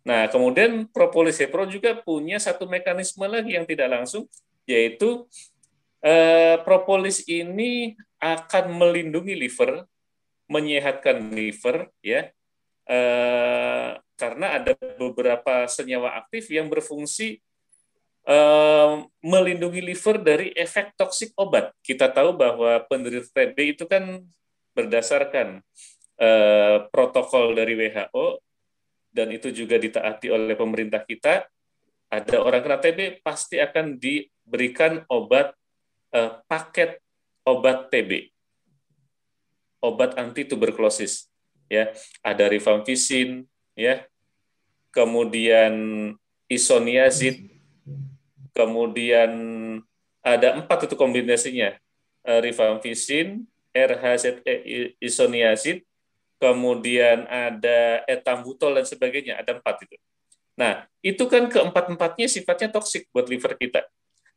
Nah, 0.00 0.26
kemudian 0.32 0.88
propolis 0.88 1.36
hepro 1.36 1.68
juga 1.68 1.92
punya 1.92 2.40
satu 2.40 2.64
mekanisme 2.64 3.28
lagi 3.28 3.52
yang 3.54 3.68
tidak 3.68 4.00
langsung, 4.00 4.24
yaitu 4.64 5.28
eh, 6.00 6.56
propolis 6.64 7.20
ini 7.28 7.94
akan 8.16 8.72
melindungi 8.80 9.36
liver, 9.36 9.84
menyehatkan 10.50 11.30
liver, 11.30 11.86
ya, 12.02 12.26
eh, 12.90 13.90
karena 14.18 14.46
ada 14.58 14.74
beberapa 14.98 15.70
senyawa 15.70 16.18
aktif 16.18 16.50
yang 16.50 16.66
berfungsi 16.66 17.38
eh, 18.26 18.92
melindungi 19.24 19.80
liver 19.80 20.20
dari 20.20 20.50
efek 20.58 20.98
toksik 20.98 21.32
obat. 21.38 21.72
Kita 21.80 22.10
tahu 22.10 22.36
bahwa 22.36 22.82
penderita 22.90 23.30
TB 23.32 23.78
itu 23.78 23.84
kan 23.86 24.20
berdasarkan 24.74 25.62
eh, 26.20 26.76
protokol 26.90 27.54
dari 27.54 27.78
WHO 27.78 28.42
dan 29.14 29.30
itu 29.32 29.54
juga 29.54 29.78
ditaati 29.78 30.28
oleh 30.28 30.58
pemerintah 30.58 31.06
kita. 31.06 31.46
Ada 32.10 32.42
orang 32.42 32.60
kena 32.66 32.78
TB 32.82 33.22
pasti 33.22 33.62
akan 33.62 33.94
di 33.94 34.26
berikan 34.42 35.06
obat 35.06 35.54
paket 36.50 36.98
obat 37.46 37.86
TB, 37.86 38.29
obat 39.80 40.16
anti 40.16 40.46
tuberkulosis, 40.46 41.28
ya. 41.66 41.92
Ada 42.24 42.48
rifampicin, 42.48 43.48
ya, 43.76 44.04
kemudian 44.94 45.72
isoniazid, 46.46 47.48
kemudian 48.52 49.32
ada 50.20 50.60
empat 50.60 50.88
itu 50.88 50.94
kombinasinya, 50.98 51.76
uh, 52.26 52.40
rifampicin, 52.40 53.46
RHZE 53.70 54.98
isoniazid, 54.98 55.86
kemudian 56.40 57.28
ada 57.28 58.02
etambutol 58.08 58.80
dan 58.80 58.86
sebagainya, 58.88 59.38
ada 59.38 59.60
empat 59.60 59.84
itu. 59.84 59.96
Nah, 60.56 60.84
itu 61.00 61.24
kan 61.28 61.48
keempat-empatnya 61.48 62.26
sifatnya 62.26 62.68
toksik 62.72 63.08
buat 63.12 63.28
liver 63.28 63.56
kita. 63.56 63.84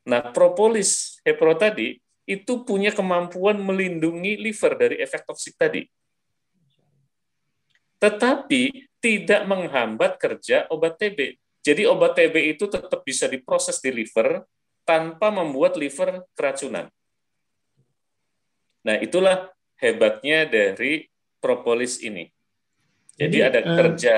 Nah, 0.04 0.32
propolis 0.36 1.20
hepro 1.24 1.56
tadi 1.56 2.03
itu 2.24 2.64
punya 2.64 2.96
kemampuan 2.96 3.60
melindungi 3.60 4.40
liver 4.40 4.74
dari 4.80 4.96
efek 5.04 5.28
toksik 5.28 5.60
tadi. 5.60 5.84
Tetapi 8.00 8.64
tidak 9.04 9.42
menghambat 9.48 10.20
kerja 10.20 10.68
obat 10.72 10.96
TB. 11.00 11.36
Jadi 11.64 11.84
obat 11.88 12.16
TB 12.16 12.56
itu 12.56 12.68
tetap 12.68 13.04
bisa 13.04 13.28
diproses 13.28 13.80
di 13.80 13.92
liver 13.92 14.44
tanpa 14.84 15.32
membuat 15.32 15.80
liver 15.80 16.24
keracunan. 16.36 16.92
Nah, 18.84 19.00
itulah 19.00 19.52
hebatnya 19.80 20.44
dari 20.44 21.08
propolis 21.40 22.04
ini. 22.04 22.28
Jadi, 23.16 23.40
Jadi 23.40 23.48
ada 23.48 23.60
uh, 23.64 23.76
kerja 23.80 24.16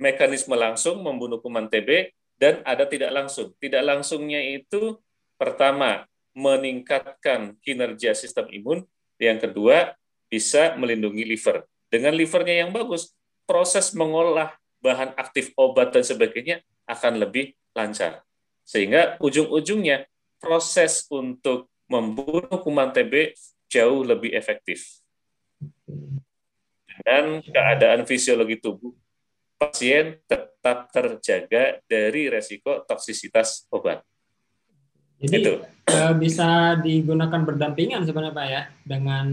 mekanisme 0.00 0.56
langsung 0.56 1.04
membunuh 1.04 1.40
kuman 1.44 1.68
TB 1.68 2.12
dan 2.40 2.64
ada 2.64 2.88
tidak 2.88 3.12
langsung. 3.12 3.52
Tidak 3.60 3.84
langsungnya 3.84 4.40
itu 4.40 4.96
pertama 5.36 6.08
meningkatkan 6.40 7.60
kinerja 7.60 8.16
sistem 8.16 8.48
imun, 8.48 8.88
yang 9.20 9.36
kedua 9.36 9.92
bisa 10.32 10.72
melindungi 10.80 11.28
liver. 11.28 11.68
Dengan 11.92 12.16
livernya 12.16 12.64
yang 12.64 12.72
bagus, 12.72 13.12
proses 13.44 13.92
mengolah 13.92 14.56
bahan 14.80 15.12
aktif 15.20 15.52
obat 15.60 15.92
dan 15.92 16.00
sebagainya 16.00 16.64
akan 16.88 17.20
lebih 17.20 17.52
lancar. 17.76 18.24
Sehingga 18.64 19.20
ujung-ujungnya 19.20 20.08
proses 20.40 21.04
untuk 21.12 21.68
membunuh 21.90 22.62
kuman 22.64 22.94
TB 22.94 23.36
jauh 23.68 24.00
lebih 24.06 24.32
efektif. 24.32 25.02
Dan 27.04 27.44
keadaan 27.44 28.08
fisiologi 28.08 28.56
tubuh 28.56 28.94
pasien 29.60 30.16
tetap 30.24 30.88
terjaga 30.88 31.84
dari 31.84 32.32
resiko 32.32 32.80
toksisitas 32.88 33.68
obat. 33.68 34.00
Jadi 35.20 35.36
itu. 35.36 35.54
Eh, 35.90 36.12
bisa 36.16 36.78
digunakan 36.80 37.40
berdampingan 37.44 38.02
sebenarnya 38.08 38.34
Pak 38.34 38.46
ya 38.48 38.62
dengan 38.86 39.26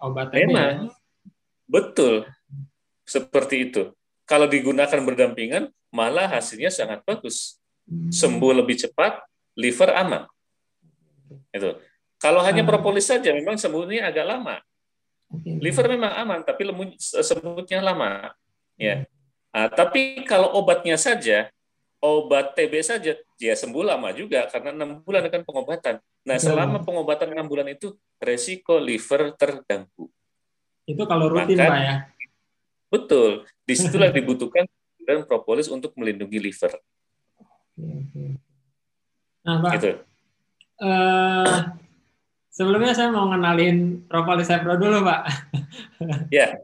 obat 0.00 0.32
TB. 0.32 0.48
Memang 0.48 0.90
betul 1.68 2.24
seperti 3.04 3.70
itu. 3.70 3.82
Kalau 4.26 4.48
digunakan 4.50 4.98
berdampingan 5.02 5.70
malah 5.92 6.26
hasilnya 6.26 6.72
sangat 6.72 7.04
bagus. 7.04 7.60
Hmm. 7.86 8.10
Sembuh 8.10 8.52
lebih 8.64 8.80
cepat, 8.80 9.22
liver 9.54 9.90
aman. 9.94 10.26
Itu. 11.54 11.78
Kalau 12.16 12.40
hanya 12.42 12.64
ah. 12.64 12.68
propolis 12.68 13.06
saja 13.06 13.30
memang 13.30 13.60
sembuhnya 13.60 14.08
agak 14.08 14.26
lama. 14.26 14.56
Liver 15.42 15.86
memang 15.90 16.12
aman 16.22 16.40
tapi 16.46 16.64
sembuhnya 17.02 17.82
lama. 17.82 18.30
Ya. 18.78 19.04
Nah, 19.50 19.72
tapi 19.72 20.22
kalau 20.28 20.52
obatnya 20.52 21.00
saja, 21.00 21.48
obat 22.00 22.52
TB 22.52 22.72
saja, 22.84 23.12
ya 23.40 23.54
sembuh 23.56 23.84
lama 23.84 24.12
juga 24.12 24.46
karena 24.52 24.72
enam 24.72 25.00
bulan 25.00 25.26
akan 25.26 25.42
pengobatan. 25.42 25.96
Nah, 26.26 26.36
selama 26.36 26.82
pengobatan 26.82 27.32
enam 27.32 27.46
bulan 27.46 27.70
itu 27.70 27.94
resiko 28.20 28.76
liver 28.76 29.32
terganggu. 29.38 30.10
Itu 30.86 31.02
kalau 31.08 31.30
rutin, 31.32 31.58
Maka, 31.58 31.70
Pak 31.70 31.80
ya? 31.82 31.96
Betul. 32.90 33.30
Di 33.66 33.74
situlah 33.74 34.10
dibutuhkan 34.14 34.66
dan 35.02 35.26
propolis 35.26 35.66
untuk 35.66 35.94
melindungi 35.98 36.38
liver. 36.38 36.78
Nah, 39.46 39.56
Pak, 39.62 39.72
gitu. 39.78 39.90
uh, 40.82 41.74
sebelumnya 42.50 42.94
saya 42.94 43.14
mau 43.14 43.30
ngenalin 43.30 44.06
propolis 44.06 44.50
Pro 44.50 44.74
dulu, 44.78 45.02
Pak. 45.06 45.20
Ya. 46.30 46.30
Yeah. 46.30 46.52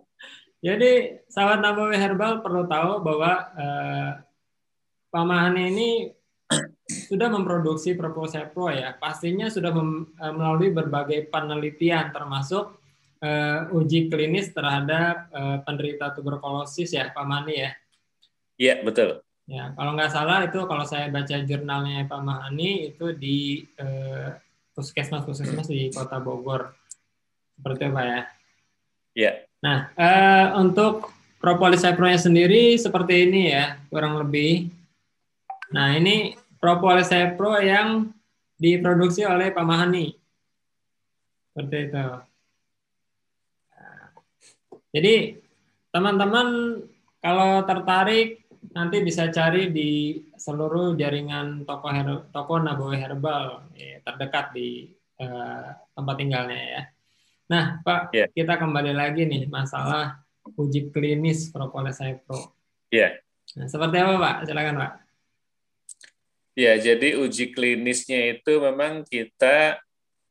Jadi, 0.63 1.19
sahabat 1.27 1.59
Nabawi 1.59 1.99
Herbal 1.99 2.39
perlu 2.39 2.71
tahu 2.71 3.03
bahwa 3.03 3.51
uh, 3.59 4.11
Pak 5.13 5.25
Mahani 5.29 5.63
ini 5.69 5.91
sudah 6.89 7.29
memproduksi 7.29 7.93
propolis 7.93 8.33
Pro 8.57 8.73
ya. 8.73 8.97
Pastinya 8.97 9.53
sudah 9.53 9.69
melalui 10.33 10.73
berbagai 10.73 11.29
penelitian 11.29 12.09
termasuk 12.17 12.81
uh, 13.21 13.69
uji 13.77 14.09
klinis 14.09 14.57
terhadap 14.57 15.29
uh, 15.37 15.61
penderita 15.69 16.17
tuberkulosis 16.17 16.97
ya, 16.97 17.13
Pak 17.13 17.25
Mahani 17.29 17.55
ya. 17.61 17.71
Iya, 18.57 18.75
betul. 18.81 19.21
Ya, 19.51 19.75
kalau 19.75 19.99
nggak 19.99 20.13
salah 20.15 20.47
itu 20.47 20.65
kalau 20.71 20.87
saya 20.87 21.11
baca 21.11 21.37
jurnalnya 21.43 22.07
Pak 22.07 22.21
Mahani 22.23 22.95
itu 22.95 23.11
di 23.11 23.67
eh, 23.75 24.39
puskesmas 24.71 25.27
puskesmas 25.27 25.67
di 25.67 25.91
Kota 25.91 26.23
Bogor 26.23 26.71
seperti 27.59 27.83
apa 27.91 28.03
ya? 28.07 28.21
Iya. 29.19 29.33
Nah, 29.67 29.79
eh, 29.99 30.47
untuk 30.57 31.11
propolis 31.43 31.83
sendiri 31.83 32.79
seperti 32.79 33.27
ini 33.27 33.51
ya 33.51 33.83
kurang 33.91 34.23
lebih. 34.23 34.71
Nah 35.73 35.97
ini 35.97 36.37
propolis 36.61 37.11
Pro 37.35 37.59
yang 37.59 38.13
diproduksi 38.61 39.27
oleh 39.27 39.51
Pak 39.51 39.65
Mahani 39.67 40.13
seperti 41.53 41.77
itu. 41.91 42.07
Jadi 44.93 45.15
teman-teman 45.89 46.81
kalau 47.21 47.65
tertarik 47.65 48.45
nanti 48.77 49.03
bisa 49.03 49.29
cari 49.33 49.73
di 49.73 50.21
seluruh 50.37 50.95
jaringan 50.95 51.67
toko 51.67 51.89
her 51.91 52.29
toko 52.31 52.61
Nabawi 52.61 53.01
Herbal 53.01 53.73
ya, 53.75 53.99
terdekat 54.05 54.55
di 54.55 54.93
uh, 55.19 55.67
tempat 55.97 56.15
tinggalnya 56.15 56.61
ya. 56.61 56.83
Nah, 57.51 57.65
Pak, 57.85 58.17
yeah. 58.17 58.29
kita 58.33 58.57
kembali 58.57 58.97
lagi 58.97 59.29
nih 59.29 59.45
masalah 59.51 60.25
uji 60.57 60.89
klinis 60.89 61.53
Propolis 61.53 62.01
Pro. 62.25 62.55
Iya. 62.89 63.19
Yeah. 63.19 63.61
Nah, 63.61 63.67
seperti 63.69 63.97
apa, 64.01 64.15
Pak? 64.17 64.37
Silakan, 64.49 64.77
Pak. 64.81 64.93
Ya, 66.53 66.77
jadi 66.77 67.17
uji 67.17 67.57
klinisnya 67.57 68.37
itu 68.37 68.61
memang 68.61 69.09
kita 69.09 69.81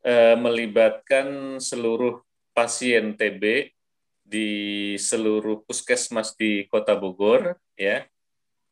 uh, 0.06 0.36
melibatkan 0.38 1.58
seluruh 1.58 2.22
pasien 2.54 3.18
TB 3.18 3.74
di 4.22 4.50
seluruh 5.02 5.66
puskesmas 5.66 6.38
di 6.38 6.70
Kota 6.70 6.94
Bogor, 6.94 7.58
ya 7.74 8.06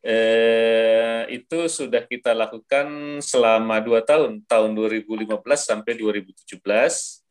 eh, 0.04 1.28
itu 1.32 1.68
sudah 1.68 2.08
kita 2.08 2.32
lakukan 2.32 3.20
selama 3.20 3.84
dua 3.84 4.00
tahun, 4.04 4.44
tahun 4.48 4.72
2015 4.76 5.36
sampai 5.60 5.94
2017. 6.00 7.24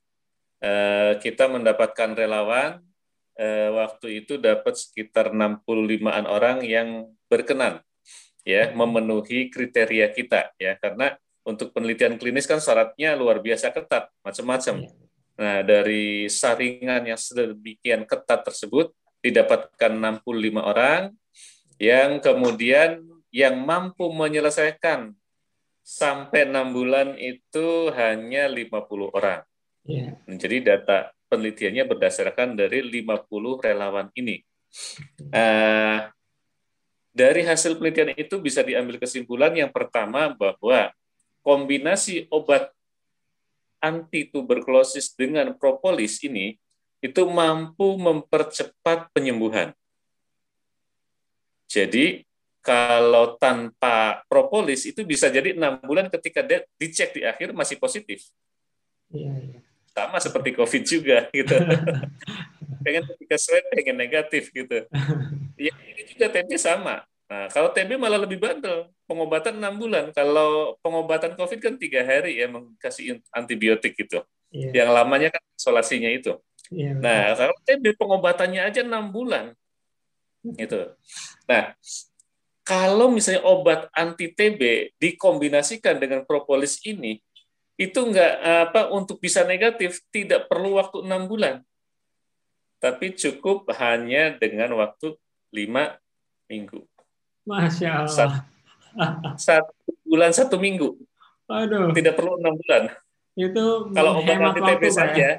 Eh, 0.59 1.12
kita 1.22 1.46
mendapatkan 1.48 2.11
relawan, 2.18 2.83
eh, 3.38 3.70
waktu 3.72 4.24
itu 4.24 4.37
dapat 4.37 4.74
sekitar 4.76 5.33
65-an 5.33 6.26
orang 6.28 6.59
yang 6.66 7.09
berkenan 7.31 7.81
ya 8.48 8.72
memenuhi 8.72 9.52
kriteria 9.52 10.08
kita 10.16 10.56
ya 10.56 10.80
karena 10.80 11.12
untuk 11.44 11.68
penelitian 11.76 12.16
klinis 12.16 12.48
kan 12.48 12.64
syaratnya 12.64 13.12
luar 13.12 13.44
biasa 13.44 13.68
ketat 13.72 14.08
macam-macam. 14.24 14.84
Iya. 14.84 14.90
Nah, 15.38 15.61
dari 15.62 16.26
saringan 16.26 17.08
yang 17.12 17.20
sedemikian 17.20 18.08
ketat 18.08 18.42
tersebut 18.48 18.90
didapatkan 19.20 19.92
65 19.92 20.24
orang 20.61 21.12
yang 21.76 22.18
kemudian 22.18 23.04
yang 23.30 23.54
mampu 23.61 24.08
menyelesaikan 24.11 25.14
sampai 25.84 26.48
enam 26.48 26.72
bulan 26.72 27.16
itu 27.20 27.92
hanya 27.96 28.48
50 28.48 29.08
orang. 29.14 29.40
Yeah. 29.88 30.20
Jadi 30.26 30.68
data 30.68 31.12
penelitiannya 31.32 31.84
berdasarkan 31.88 32.56
dari 32.56 32.84
50 32.84 33.64
relawan 33.64 34.12
ini. 34.16 34.42
Uh, 35.32 36.12
dari 37.18 37.42
hasil 37.42 37.74
penelitian 37.74 38.14
itu 38.14 38.38
bisa 38.38 38.62
diambil 38.62 39.02
kesimpulan 39.02 39.50
yang 39.50 39.74
pertama 39.74 40.31
bahwa 40.38 40.94
kombinasi 41.42 42.31
obat 42.31 42.70
anti 43.83 44.31
tuberkulosis 44.31 45.11
dengan 45.18 45.50
propolis 45.59 46.22
ini 46.22 46.54
itu 47.02 47.22
mampu 47.26 47.98
mempercepat 47.98 49.11
penyembuhan. 49.11 49.74
Jadi 51.66 52.22
kalau 52.62 53.35
tanpa 53.38 54.22
propolis 54.31 54.87
itu 54.87 55.02
bisa 55.02 55.26
jadi 55.26 55.59
enam 55.59 55.78
bulan 55.83 56.07
ketika 56.07 56.46
dicek 56.78 57.18
di 57.18 57.22
akhir 57.26 57.50
masih 57.50 57.83
positif. 57.83 58.31
Iya, 59.11 59.35
iya. 59.42 59.59
Sama 59.90 60.22
seperti 60.22 60.54
COVID 60.54 60.83
juga 60.87 61.26
gitu. 61.35 61.54
pengen 62.87 63.04
ketika 63.14 63.37
swab 63.42 63.64
pengen 63.74 63.96
negatif 63.98 64.54
gitu. 64.54 64.87
Ya 65.59 65.75
ini 65.75 66.03
juga 66.07 66.27
TB 66.31 66.55
sama. 66.57 67.03
Nah 67.29 67.51
kalau 67.51 67.75
TB 67.75 67.99
malah 67.99 68.23
lebih 68.23 68.38
bandel, 68.40 68.88
pengobatan 69.05 69.59
enam 69.59 69.75
bulan. 69.77 70.14
Kalau 70.14 70.79
pengobatan 70.81 71.35
COVID 71.35 71.59
kan 71.59 71.75
tiga 71.77 72.07
hari 72.07 72.38
ya 72.38 72.47
mengkasih 72.47 73.21
antibiotik 73.35 73.99
gitu. 73.99 74.23
Iya. 74.49 74.87
Yang 74.87 74.90
lamanya 74.94 75.29
kan 75.35 75.42
isolasinya 75.59 76.09
itu. 76.09 76.38
Iya, 76.68 76.92
nah 77.01 77.33
kalau 77.33 77.57
TB 77.64 77.97
pengobatannya 77.97 78.61
aja 78.61 78.85
enam 78.85 79.09
bulan, 79.09 79.57
gitu. 80.44 80.92
Nah, 81.49 81.73
kalau 82.61 83.09
misalnya 83.09 83.40
obat 83.49 83.88
anti 83.97 84.29
TB 84.29 84.92
dikombinasikan 85.01 85.97
dengan 85.97 86.29
propolis 86.29 86.77
ini, 86.85 87.25
itu 87.81 87.97
enggak 88.05 88.68
apa 88.68 88.92
untuk 88.92 89.16
bisa 89.16 89.49
negatif 89.49 90.05
tidak 90.12 90.44
perlu 90.44 90.77
waktu 90.77 91.09
enam 91.09 91.25
bulan, 91.25 91.64
tapi 92.85 93.16
cukup 93.16 93.64
hanya 93.81 94.37
dengan 94.37 94.77
waktu 94.77 95.16
lima 95.52 95.96
minggu. 96.48 96.84
Masya 97.48 98.04
Allah. 98.04 98.12
Satu, 98.12 98.38
satu 99.37 99.72
bulan 100.04 100.32
satu 100.32 100.56
minggu. 100.61 100.96
Aduh. 101.48 101.92
Tidak 101.96 102.12
perlu 102.12 102.37
enam 102.40 102.56
bulan. 102.56 102.92
Itu 103.38 103.94
kalau 103.94 104.18
obat 104.20 104.37
anti 104.37 104.61
TB 104.61 104.82
saja, 104.90 105.14
ya? 105.14 105.32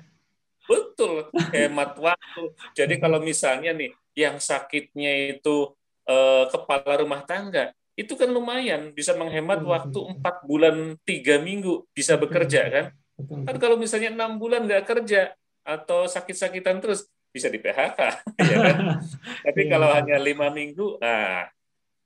betul 0.65 1.27
hemat 1.51 1.99
waktu. 1.99 2.43
Jadi 2.73 2.95
kalau 2.97 3.19
misalnya 3.19 3.75
nih 3.75 3.91
yang 4.15 4.39
sakitnya 4.39 5.35
itu 5.37 5.75
eh, 6.07 6.45
kepala 6.47 7.03
rumah 7.03 7.21
tangga, 7.27 7.75
itu 7.99 8.15
kan 8.15 8.31
lumayan 8.31 8.95
bisa 8.95 9.11
menghemat 9.19 9.59
waktu 9.59 9.99
empat 10.15 10.47
bulan 10.47 10.95
tiga 11.03 11.43
minggu 11.43 11.83
bisa 11.91 12.15
bekerja 12.15 12.61
kan. 12.71 12.85
Kan 13.19 13.55
kalau 13.59 13.75
misalnya 13.75 14.15
enam 14.15 14.39
bulan 14.39 14.63
nggak 14.63 14.87
kerja 14.87 15.35
atau 15.67 16.07
sakit-sakitan 16.07 16.79
terus 16.79 17.11
bisa 17.29 17.47
di 17.47 17.61
PHK, 17.61 17.99
ya 18.51 18.57
kan? 18.59 18.77
Tapi 19.45 19.61
iya, 19.65 19.69
kalau 19.69 19.89
hanya 19.93 20.17
lima 20.17 20.49
minggu, 20.49 20.97
nah 20.97 21.45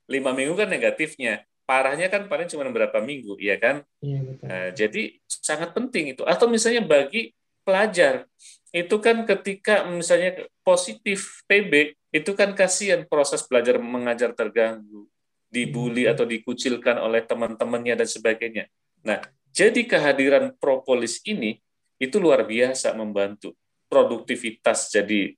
lima 0.08 0.30
minggu 0.36 0.54
kan 0.54 0.68
negatifnya. 0.68 1.44
Parahnya 1.64 2.12
kan 2.12 2.28
paling 2.28 2.44
cuma 2.44 2.68
beberapa 2.68 3.00
minggu, 3.00 3.40
ya 3.40 3.56
kan? 3.56 3.80
Iya, 4.04 4.20
Nah, 4.44 4.68
jadi 4.76 5.16
sangat 5.24 5.72
penting 5.72 6.12
itu. 6.12 6.20
Atau 6.28 6.44
misalnya 6.44 6.84
bagi 6.84 7.32
pelajar 7.64 8.28
itu 8.68 9.00
kan 9.00 9.24
ketika 9.24 9.88
misalnya 9.88 10.44
positif 10.60 11.40
TB 11.48 11.96
itu 12.12 12.30
kan 12.36 12.52
kasihan 12.52 13.08
proses 13.08 13.40
belajar 13.48 13.80
mengajar 13.80 14.36
terganggu, 14.36 15.08
dibully 15.48 16.04
hmm. 16.04 16.12
atau 16.12 16.28
dikucilkan 16.28 17.00
oleh 17.00 17.24
teman-temannya 17.24 17.94
dan 17.96 18.08
sebagainya. 18.10 18.64
Nah, 19.00 19.24
jadi 19.54 19.86
kehadiran 19.86 20.52
propolis 20.60 21.22
ini 21.24 21.62
itu 21.96 22.18
luar 22.18 22.42
biasa 22.42 22.92
membantu 22.92 23.54
produktivitas 23.88 24.90
jadi 24.90 25.32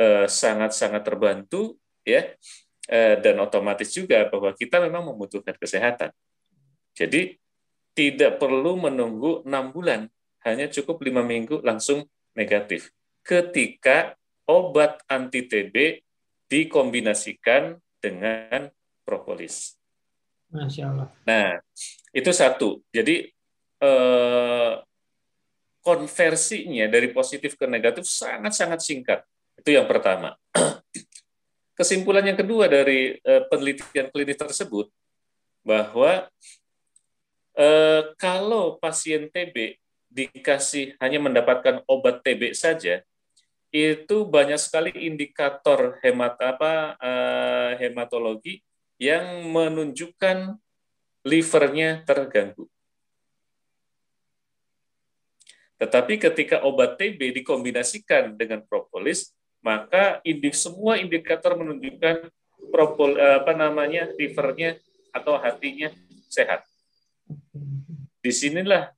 eh, 0.00 0.26
sangat-sangat 0.26 1.02
terbantu 1.04 1.76
ya 2.02 2.32
eh, 2.88 3.16
dan 3.20 3.36
otomatis 3.38 3.92
juga 3.92 4.26
bahwa 4.28 4.50
kita 4.56 4.80
memang 4.82 5.12
membutuhkan 5.14 5.54
kesehatan. 5.56 6.10
Jadi 6.96 7.38
tidak 7.94 8.40
perlu 8.40 8.80
menunggu 8.80 9.44
enam 9.44 9.70
bulan, 9.74 10.08
hanya 10.46 10.70
cukup 10.70 11.02
lima 11.04 11.20
minggu 11.20 11.60
langsung 11.60 12.06
negatif 12.32 12.90
ketika 13.20 14.16
obat 14.48 14.98
anti 15.06 15.46
TB 15.46 16.02
dikombinasikan 16.50 17.78
dengan 18.02 18.72
propolis. 19.06 19.78
Masya 20.50 20.90
Allah. 20.90 21.08
Nah, 21.22 21.62
itu 22.10 22.30
satu. 22.34 22.82
Jadi 22.90 23.30
eh, 23.78 24.72
konversinya 25.90 26.86
dari 26.86 27.10
positif 27.10 27.58
ke 27.58 27.66
negatif 27.66 28.06
sangat-sangat 28.06 28.78
singkat. 28.78 29.26
Itu 29.58 29.74
yang 29.74 29.90
pertama. 29.90 30.38
Kesimpulan 31.78 32.22
yang 32.22 32.38
kedua 32.38 32.70
dari 32.70 33.18
eh, 33.18 33.42
penelitian 33.50 34.06
klinis 34.14 34.38
tersebut 34.38 34.86
bahwa 35.66 36.30
eh, 37.58 38.02
kalau 38.14 38.78
pasien 38.78 39.26
TB 39.26 39.82
dikasih 40.06 40.94
hanya 41.02 41.18
mendapatkan 41.18 41.82
obat 41.90 42.22
TB 42.22 42.54
saja, 42.54 43.02
itu 43.70 44.26
banyak 44.26 44.58
sekali 44.58 44.90
indikator 45.06 46.02
hemat 46.02 46.34
apa 46.42 46.98
uh, 46.98 47.70
hematologi 47.78 48.66
yang 48.98 49.46
menunjukkan 49.46 50.58
livernya 51.22 52.02
terganggu. 52.02 52.66
Tetapi 55.80 56.20
ketika 56.20 56.60
obat 56.60 57.00
TB 57.00 57.40
dikombinasikan 57.40 58.36
dengan 58.36 58.60
propolis, 58.68 59.32
maka 59.64 60.20
indik 60.28 60.52
semua 60.52 61.00
indikator 61.00 61.56
menunjukkan 61.56 62.28
propol 62.68 63.16
eh, 63.16 63.40
apa 63.40 63.56
namanya 63.56 64.12
livernya 64.20 64.76
atau 65.16 65.40
hatinya 65.40 65.88
sehat. 66.28 66.68
Di 68.20 68.28
sinilah 68.28 68.92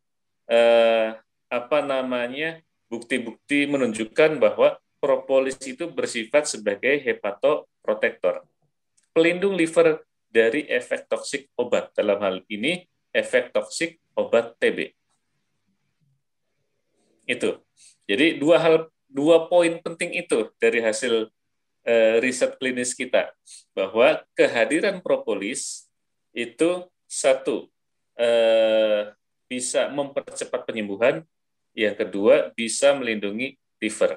eh, 0.51 1.15
apa 1.47 1.79
namanya 1.87 2.59
bukti-bukti 2.91 3.71
menunjukkan 3.71 4.43
bahwa 4.43 4.75
propolis 4.99 5.59
itu 5.63 5.87
bersifat 5.87 6.51
sebagai 6.51 6.99
hepatoprotektor, 6.99 8.43
pelindung 9.15 9.55
liver 9.55 10.03
dari 10.31 10.67
efek 10.67 11.07
toksik 11.07 11.47
obat. 11.55 11.95
Dalam 11.95 12.19
hal 12.23 12.37
ini 12.51 12.83
efek 13.15 13.55
toksik 13.55 14.03
obat 14.19 14.59
TB. 14.59 15.02
Itu. 17.25 17.63
Jadi 18.07 18.39
dua 18.39 18.59
hal 18.59 18.75
dua 19.07 19.47
poin 19.47 19.79
penting 19.85 20.17
itu 20.17 20.51
dari 20.59 20.81
hasil 20.83 21.29
uh, 21.87 22.15
riset 22.19 22.57
klinis 22.59 22.97
kita 22.97 23.31
bahwa 23.77 24.25
kehadiran 24.35 24.99
propolis 25.05 25.87
itu 26.33 26.89
satu 27.07 27.69
uh, 28.17 29.13
bisa 29.47 29.93
mempercepat 29.93 30.65
penyembuhan, 30.65 31.21
yang 31.77 31.93
kedua 31.93 32.57
bisa 32.57 32.97
melindungi 32.97 33.61
liver. 33.77 34.17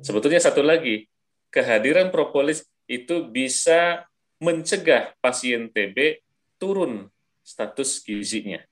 Sebetulnya 0.00 0.40
satu 0.40 0.64
lagi, 0.64 1.04
kehadiran 1.52 2.08
propolis 2.08 2.64
itu 2.88 3.28
bisa 3.28 4.08
mencegah 4.40 5.12
pasien 5.20 5.68
TB 5.68 6.24
turun 6.56 7.12
status 7.44 8.00
gizinya. 8.00 8.64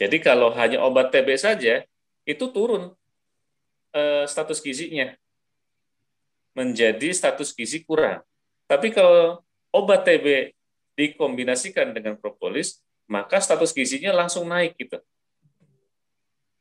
Jadi 0.00 0.16
kalau 0.24 0.48
hanya 0.56 0.80
obat 0.80 1.12
TB 1.12 1.36
saja, 1.36 1.84
itu 2.24 2.44
turun 2.48 2.96
uh, 3.92 4.24
status 4.24 4.64
gizinya 4.64 5.12
menjadi 6.56 7.12
status 7.12 7.52
gizi 7.52 7.84
kurang. 7.84 8.24
Tapi 8.64 8.90
kalau 8.96 9.44
obat 9.70 10.08
TB 10.08 10.56
dikombinasikan 10.96 11.92
dengan 11.92 12.16
propolis, 12.16 12.80
maka 13.04 13.44
status 13.44 13.76
gizinya 13.76 14.16
langsung 14.16 14.48
naik 14.48 14.78
gitu. 14.80 14.98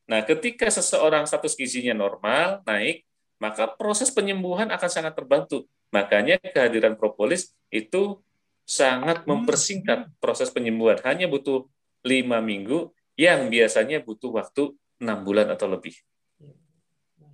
Nah, 0.10 0.26
ketika 0.26 0.66
seseorang 0.68 1.30
status 1.30 1.54
gizinya 1.54 1.94
normal, 1.94 2.66
naik, 2.66 3.06
maka 3.38 3.70
proses 3.70 4.10
penyembuhan 4.10 4.68
akan 4.74 4.90
sangat 4.90 5.14
terbantu. 5.14 5.70
Makanya 5.94 6.42
kehadiran 6.42 6.98
propolis 6.98 7.54
itu 7.70 8.18
sangat 8.66 9.24
mempersingkat 9.30 10.10
proses 10.18 10.50
penyembuhan. 10.50 10.98
Hanya 11.06 11.30
butuh 11.30 11.66
lima 12.02 12.42
minggu 12.42 12.90
yang 13.20 13.52
biasanya 13.52 14.00
butuh 14.00 14.32
waktu 14.32 14.72
enam 15.04 15.28
bulan 15.28 15.52
atau 15.52 15.68
lebih. 15.68 15.92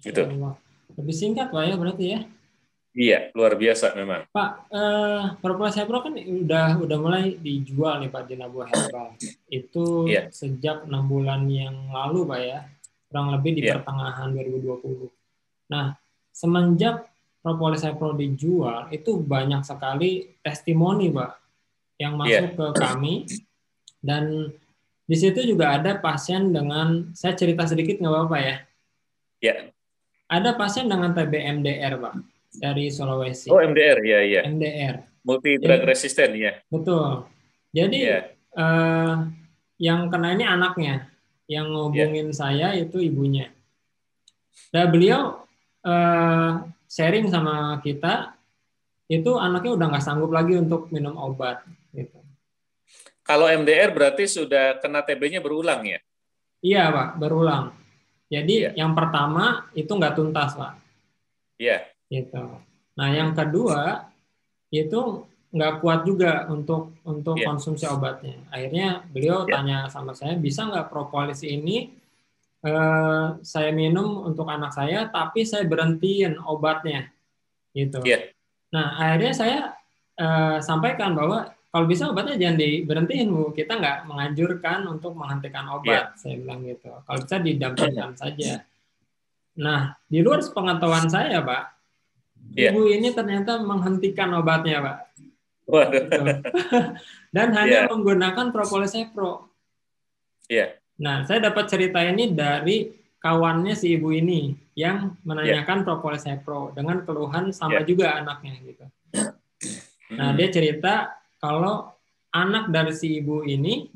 Gitu. 0.02 0.26
Lebih 0.98 1.14
singkat 1.14 1.54
Pak 1.54 1.62
ya 1.70 1.78
berarti 1.78 2.06
ya? 2.10 2.20
Iya, 2.96 3.20
luar 3.36 3.60
biasa 3.60 3.92
memang. 3.94 4.24
Pak, 4.32 4.72
eh, 4.72 5.24
Propolis 5.44 5.76
Herbal 5.76 6.00
kan 6.00 6.14
udah 6.16 6.80
udah 6.80 6.98
mulai 6.98 7.36
dijual 7.36 8.00
nih 8.00 8.08
Pak 8.08 8.24
di 8.24 8.36
Nabu 8.40 8.64
Herbal. 8.64 9.20
Itu 9.52 10.08
iya. 10.08 10.32
sejak 10.32 10.88
enam 10.88 11.06
bulan 11.06 11.44
yang 11.52 11.92
lalu 11.92 12.24
Pak 12.24 12.40
ya, 12.40 12.60
kurang 13.12 13.36
lebih 13.36 13.60
di 13.60 13.62
iya. 13.68 13.78
pertengahan 13.78 14.32
2020. 14.32 15.12
Nah, 15.70 16.00
semenjak 16.32 17.12
Propolis 17.44 17.84
Herbal 17.84 18.16
dijual, 18.16 18.88
itu 18.90 19.20
banyak 19.20 19.62
sekali 19.68 20.40
testimoni 20.40 21.12
Pak 21.12 21.32
yang 22.00 22.16
masuk 22.16 22.48
iya. 22.48 22.58
ke 22.58 22.66
kami 22.80 23.14
dan 24.00 24.56
di 25.06 25.16
situ 25.18 25.39
juga 25.45 25.78
ada 25.78 26.01
pasien 26.01 26.49
dengan, 26.49 27.14
saya 27.14 27.38
cerita 27.38 27.70
sedikit 27.70 28.01
nggak 28.01 28.10
apa-apa 28.10 28.38
ya? 28.41 28.56
Ya. 29.38 29.56
Ada 30.26 30.58
pasien 30.58 30.89
dengan 30.89 31.14
TB 31.14 31.62
MDR, 31.62 32.01
Pak, 32.01 32.14
dari 32.58 32.89
Sulawesi. 32.89 33.53
Oh, 33.53 33.62
MDR, 33.62 34.01
ya, 34.01 34.20
ya. 34.26 34.41
MDR. 34.49 35.06
Multi 35.22 35.62
drug 35.62 35.86
resistant, 35.86 36.34
ya. 36.34 36.58
Betul. 36.74 37.30
Jadi, 37.70 37.97
ya. 38.01 38.20
eh, 38.34 39.16
yang 39.78 40.10
kena 40.10 40.34
ini 40.34 40.45
anaknya. 40.49 41.14
Yang 41.45 41.66
ngobongin 41.78 42.34
ya. 42.34 42.38
saya 42.41 42.68
itu 42.74 42.97
ibunya. 42.97 43.53
Dan 44.74 44.89
beliau 44.89 45.45
eh, 45.86 46.51
sharing 46.89 47.30
sama 47.30 47.78
kita, 47.86 48.34
itu 49.06 49.38
anaknya 49.38 49.78
udah 49.78 49.86
nggak 49.93 50.01
sanggup 50.01 50.34
lagi 50.34 50.58
untuk 50.58 50.89
minum 50.89 51.14
obat. 51.22 51.62
Gitu. 51.93 52.24
Kalau 53.26 53.49
MDR 53.49 53.89
berarti 53.89 54.30
sudah 54.30 54.78
kena 54.78 55.01
TB-nya 55.01 55.41
berulang 55.41 55.82
ya? 55.82 55.97
Iya 56.61 56.93
Pak, 56.93 57.09
berulang. 57.17 57.73
Jadi 58.30 58.69
ya. 58.69 58.86
yang 58.86 58.93
pertama 58.93 59.65
itu 59.73 59.89
nggak 59.89 60.13
tuntas 60.13 60.53
Pak. 60.53 60.78
Iya. 61.57 61.89
Gitu. 62.05 62.45
Nah 62.93 63.09
yang 63.09 63.34
kedua 63.34 64.05
itu 64.69 65.26
nggak 65.55 65.73
kuat 65.82 66.05
juga 66.05 66.45
untuk 66.51 66.93
untuk 67.01 67.41
ya. 67.41 67.49
konsumsi 67.49 67.89
obatnya. 67.89 68.38
Akhirnya 68.53 69.01
beliau 69.09 69.49
ya. 69.49 69.57
tanya 69.57 69.78
sama 69.89 70.13
saya, 70.13 70.38
bisa 70.38 70.67
nggak 70.67 70.93
propolis 70.93 71.41
ini 71.41 71.95
eh, 72.61 73.28
saya 73.41 73.71
minum 73.71 74.21
untuk 74.28 74.45
anak 74.51 74.76
saya, 74.76 75.07
tapi 75.09 75.47
saya 75.47 75.63
berhentiin 75.63 76.38
obatnya, 76.43 77.09
gitu. 77.71 78.03
Ya. 78.03 78.30
Nah 78.69 78.99
akhirnya 78.99 79.34
saya 79.34 79.59
eh, 80.19 80.57
sampaikan 80.59 81.15
bahwa 81.15 81.55
kalau 81.76 81.91
bisa 81.91 82.07
obatnya 82.07 82.39
jangan 82.39 82.55
diberhentiin 82.55 83.28
bu 83.36 83.51
kita 83.51 83.76
nggak 83.76 84.07
menganjurkan 84.07 84.88
untuk 84.88 85.11
menghentikan 85.11 85.67
obat 85.76 86.15
yeah. 86.15 86.15
saya 86.15 86.39
bilang 86.39 86.63
gitu 86.63 86.88
kalau 87.03 87.19
bisa 87.19 87.36
didampingkan 87.43 88.15
saja 88.15 88.63
nah 89.59 89.99
di 90.07 90.23
luar 90.23 90.39
pengetahuan 90.39 91.11
saya 91.11 91.43
pak 91.43 91.76
yeah. 92.55 92.71
ibu 92.71 92.88
ini 92.88 93.11
ternyata 93.11 93.59
menghentikan 93.59 94.32
obatnya 94.39 94.80
pak 94.88 94.97
gitu. 95.99 96.21
dan 97.36 97.47
hanya 97.51 97.84
yeah. 97.84 97.91
menggunakan 97.91 98.55
propolis 98.55 98.95
pro 99.11 99.51
yeah. 100.47 100.80
nah 100.95 101.28
saya 101.28 101.43
dapat 101.43 101.67
cerita 101.67 101.99
ini 102.07 102.32
dari 102.32 102.88
kawannya 103.19 103.76
si 103.76 103.99
ibu 103.99 104.15
ini 104.15 104.55
yang 104.80 105.11
menanyakan 105.28 105.84
yeah. 105.84 105.88
propolis 105.91 106.23
pro 106.39 106.71
dengan 106.71 107.03
keluhan 107.03 107.51
sama 107.51 107.84
yeah. 107.84 107.88
juga 107.91 108.15
anaknya 108.15 108.63
gitu 108.63 108.86
nah 110.15 110.32
dia 110.32 110.47
cerita 110.47 111.24
kalau 111.46 111.93
anak 112.34 112.74
dari 112.74 112.93
si 112.98 113.22
ibu 113.22 113.46
ini 113.46 113.88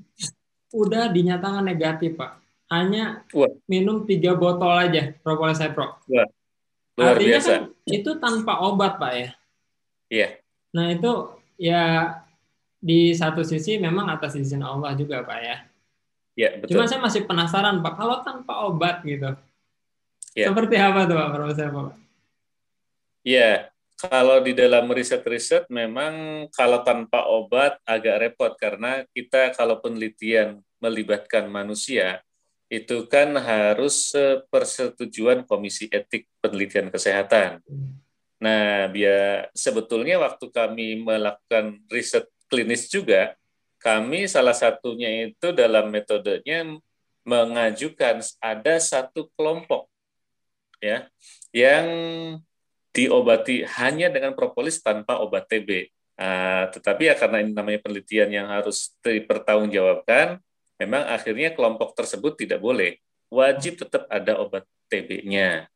udah 0.69 1.09
dinyatakan 1.09 1.65
negatif 1.65 2.13
pak 2.13 2.37
hanya 2.69 3.25
Wah. 3.33 3.49
minum 3.65 4.05
tiga 4.05 4.37
botol 4.37 4.69
aja 4.69 5.17
propolis 5.25 5.57
Pro. 5.73 5.97
Wah. 6.05 6.29
Luar 6.99 7.17
Artinya 7.17 7.39
biasa. 7.41 7.49
kan 7.49 7.63
itu 7.89 8.11
tanpa 8.21 8.53
obat 8.61 9.01
pak 9.01 9.13
ya. 9.17 9.29
Iya. 10.09 10.27
Nah 10.77 10.85
itu 10.93 11.11
ya 11.57 12.13
di 12.79 13.11
satu 13.17 13.41
sisi 13.41 13.81
memang 13.81 14.07
atas 14.13 14.37
izin 14.37 14.61
Allah 14.61 14.93
juga 14.93 15.25
pak 15.25 15.39
ya. 15.41 15.57
Iya 16.37 16.49
betul. 16.61 16.77
Cuma 16.77 16.85
saya 16.85 17.01
masih 17.01 17.25
penasaran 17.25 17.81
pak 17.81 17.93
kalau 17.97 18.21
tanpa 18.21 18.69
obat 18.69 19.01
gitu. 19.01 19.33
Ya. 20.37 20.53
Seperti 20.53 20.77
apa 20.77 21.09
tuh 21.09 21.17
pak 21.17 21.27
propolis 21.33 21.57
Pro? 21.57 21.83
Iya. 23.25 23.68
Kalau 23.99 24.39
di 24.39 24.55
dalam 24.55 24.87
riset-riset 24.87 25.67
memang 25.67 26.47
kalau 26.55 26.87
tanpa 26.87 27.27
obat 27.27 27.83
agak 27.83 28.15
repot 28.23 28.55
karena 28.55 29.03
kita 29.11 29.51
kalau 29.51 29.83
penelitian 29.83 30.63
melibatkan 30.79 31.51
manusia 31.51 32.23
itu 32.71 33.09
kan 33.11 33.35
harus 33.35 34.15
persetujuan 34.47 35.43
Komisi 35.43 35.91
Etik 35.91 36.31
Penelitian 36.39 36.87
Kesehatan. 36.87 37.59
Nah, 38.39 38.87
biar 38.87 39.51
sebetulnya 39.51 40.15
waktu 40.23 40.47
kami 40.47 41.03
melakukan 41.03 41.83
riset 41.91 42.31
klinis 42.47 42.87
juga, 42.87 43.35
kami 43.83 44.31
salah 44.31 44.55
satunya 44.55 45.27
itu 45.27 45.51
dalam 45.51 45.91
metodenya 45.91 46.63
mengajukan 47.27 48.23
ada 48.39 48.79
satu 48.79 49.27
kelompok 49.35 49.91
ya 50.79 51.11
yang 51.51 51.85
diobati 52.89 53.65
hanya 53.79 54.09
dengan 54.09 54.33
propolis 54.33 54.81
tanpa 54.81 55.21
obat 55.21 55.45
TB. 55.45 55.89
Uh, 56.19 56.23
ah, 56.25 56.65
tetapi 56.67 57.07
ya 57.07 57.15
karena 57.15 57.39
ini 57.39 57.55
namanya 57.55 57.79
penelitian 57.79 58.29
yang 58.33 58.47
harus 58.51 58.91
dipertanggungjawabkan, 58.99 60.41
memang 60.81 61.07
akhirnya 61.07 61.55
kelompok 61.55 61.95
tersebut 61.95 62.35
tidak 62.35 62.59
boleh. 62.59 62.99
Wajib 63.31 63.79
tetap 63.79 64.09
ada 64.09 64.41
obat 64.41 64.67
TB-nya. 64.91 65.69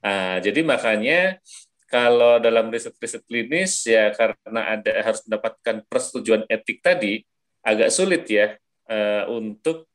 Uh, 0.00 0.08
ah, 0.08 0.36
jadi 0.40 0.60
makanya 0.64 1.42
kalau 1.90 2.40
dalam 2.40 2.72
riset-riset 2.72 3.22
klinis 3.28 3.84
ya 3.86 4.10
karena 4.10 4.78
ada 4.78 4.90
harus 5.04 5.20
mendapatkan 5.28 5.84
persetujuan 5.86 6.42
etik 6.50 6.80
tadi 6.80 7.22
agak 7.62 7.92
sulit 7.92 8.24
ya 8.26 8.56
uh, 8.88 9.30
untuk 9.30 9.86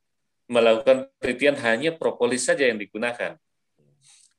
melakukan 0.49 1.11
penelitian 1.21 1.57
hanya 1.61 1.91
propolis 1.93 2.45
saja 2.45 2.65
yang 2.65 2.81
digunakan. 2.81 3.37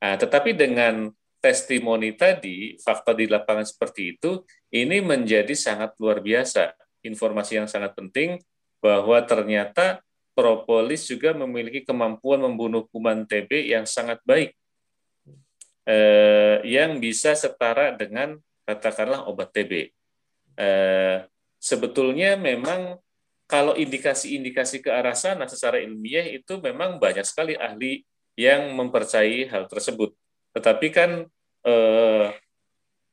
Uh, 0.00 0.16
tetapi 0.16 0.56
dengan 0.56 1.12
testimoni 1.40 2.14
tadi, 2.14 2.76
fakta 2.78 3.16
di 3.16 3.24
lapangan 3.24 3.64
seperti 3.64 4.16
itu, 4.16 4.44
ini 4.70 5.00
menjadi 5.00 5.56
sangat 5.56 5.96
luar 5.96 6.20
biasa. 6.20 6.76
Informasi 7.00 7.56
yang 7.56 7.68
sangat 7.68 7.96
penting 7.96 8.36
bahwa 8.84 9.16
ternyata 9.24 10.04
propolis 10.36 11.08
juga 11.08 11.32
memiliki 11.32 11.84
kemampuan 11.84 12.44
membunuh 12.44 12.86
kuman 12.92 13.24
TB 13.24 13.72
yang 13.72 13.84
sangat 13.88 14.20
baik, 14.24 14.52
eh, 15.88 16.60
yang 16.64 17.00
bisa 17.00 17.32
setara 17.32 17.96
dengan 17.96 18.36
katakanlah 18.68 19.26
obat 19.26 19.52
TB. 19.52 19.90
Eh, 20.60 21.18
sebetulnya 21.56 22.36
memang 22.36 23.00
kalau 23.50 23.74
indikasi-indikasi 23.74 24.78
ke 24.78 24.94
arah 24.94 25.16
sana 25.16 25.50
secara 25.50 25.82
ilmiah 25.82 26.22
itu 26.30 26.62
memang 26.62 27.02
banyak 27.02 27.26
sekali 27.26 27.58
ahli 27.58 28.06
yang 28.38 28.72
mempercayai 28.78 29.50
hal 29.50 29.66
tersebut. 29.66 30.14
Tetapi 30.56 30.86
kan 30.90 31.10
eh, 31.66 32.26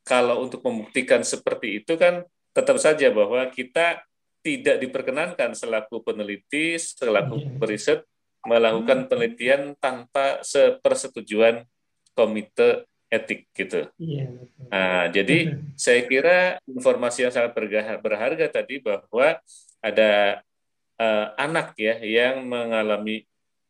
kalau 0.07 0.45
untuk 0.47 0.63
membuktikan 0.63 1.21
seperti 1.21 1.83
itu 1.83 1.99
kan 1.99 2.23
tetap 2.55 2.79
saja 2.79 3.11
bahwa 3.11 3.43
kita 3.51 4.01
tidak 4.41 4.79
diperkenankan 4.79 5.51
selaku 5.51 5.99
peneliti, 5.99 6.79
selaku 6.79 7.35
iya. 7.43 7.51
periset 7.59 7.99
melakukan 8.47 9.03
hmm. 9.03 9.09
penelitian 9.11 9.61
tanpa 9.75 10.39
sepersetujuan 10.39 11.67
komite 12.15 12.87
etik 13.11 13.47
gitu. 13.51 13.87
Iya, 13.99 14.31
Nah, 14.67 15.07
jadi 15.07 15.55
saya 15.79 16.03
kira 16.03 16.59
informasi 16.67 17.23
yang 17.23 17.31
sangat 17.31 17.55
berharga, 17.55 18.03
berharga 18.03 18.45
tadi 18.51 18.83
bahwa 18.83 19.39
ada 19.79 20.43
uh, 20.99 21.25
anak 21.39 21.71
ya 21.79 21.95
yang 22.03 22.43
mengalami 22.43 23.23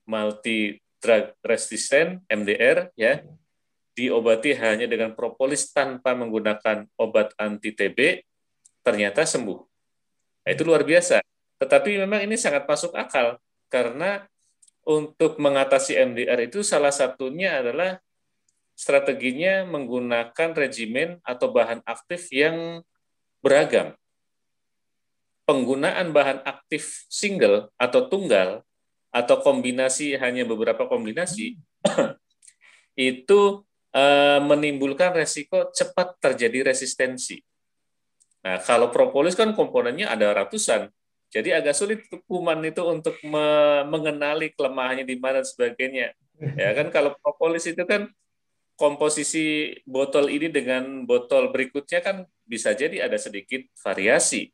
multi 0.09 0.81
drug 0.97 1.37
resistant 1.45 2.25
MDR 2.25 2.89
ya 2.97 3.21
diobati 3.97 4.53
hanya 4.53 4.85
dengan 4.85 5.17
propolis 5.17 5.73
tanpa 5.73 6.13
menggunakan 6.13 6.85
obat 7.01 7.33
anti 7.41 7.73
TB 7.73 8.21
ternyata 8.85 9.25
sembuh. 9.25 9.59
Nah, 10.45 10.51
itu 10.53 10.61
luar 10.61 10.85
biasa. 10.85 11.17
Tetapi 11.57 12.05
memang 12.05 12.29
ini 12.29 12.37
sangat 12.37 12.69
masuk 12.69 12.93
akal 12.93 13.41
karena 13.73 14.29
untuk 14.85 15.41
mengatasi 15.41 15.97
MDR 15.97 16.47
itu 16.47 16.61
salah 16.61 16.93
satunya 16.93 17.59
adalah 17.59 17.97
strateginya 18.77 19.65
menggunakan 19.65 20.49
regimen 20.53 21.17
atau 21.25 21.49
bahan 21.49 21.81
aktif 21.83 22.29
yang 22.29 22.85
beragam. 23.41 23.97
Penggunaan 25.49 26.13
bahan 26.13 26.45
aktif 26.45 27.09
single 27.09 27.73
atau 27.81 28.05
tunggal 28.05 28.61
atau 29.09 29.41
kombinasi 29.41 30.13
hanya 30.21 30.45
beberapa 30.45 30.85
kombinasi 30.85 31.57
itu 32.95 33.66
uh, 33.93 34.39
menimbulkan 34.43 35.15
resiko 35.15 35.69
cepat 35.71 36.17
terjadi 36.19 36.73
resistensi. 36.73 37.39
Nah, 38.43 38.59
kalau 38.63 38.91
propolis 38.91 39.35
kan 39.35 39.51
komponennya 39.51 40.11
ada 40.11 40.31
ratusan. 40.31 40.87
Jadi 41.27 41.51
agak 41.51 41.75
sulit 41.75 42.07
kuman 42.23 42.63
itu 42.63 42.79
untuk 42.87 43.19
me 43.27 43.83
mengenali 43.83 44.55
kelemahannya 44.55 45.03
di 45.03 45.19
mana 45.19 45.43
dan 45.43 45.47
sebagainya. 45.47 46.15
Ya 46.55 46.71
kan 46.71 46.87
kalau 46.87 47.19
propolis 47.19 47.67
itu 47.67 47.83
kan 47.83 48.07
komposisi 48.79 49.75
botol 49.83 50.31
ini 50.31 50.47
dengan 50.47 51.03
botol 51.03 51.51
berikutnya 51.51 51.99
kan 51.99 52.23
bisa 52.47 52.71
jadi 52.71 53.09
ada 53.09 53.19
sedikit 53.19 53.67
variasi. 53.75 54.53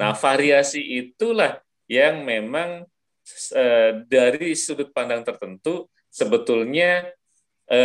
Nah, 0.00 0.16
variasi 0.16 0.80
itulah 0.80 1.60
yang 1.90 2.24
memang 2.24 2.86
e, 3.52 3.64
dari 4.06 4.54
sudut 4.56 4.94
pandang 4.94 5.26
tertentu 5.26 5.90
sebetulnya 6.08 7.10
e, 7.66 7.80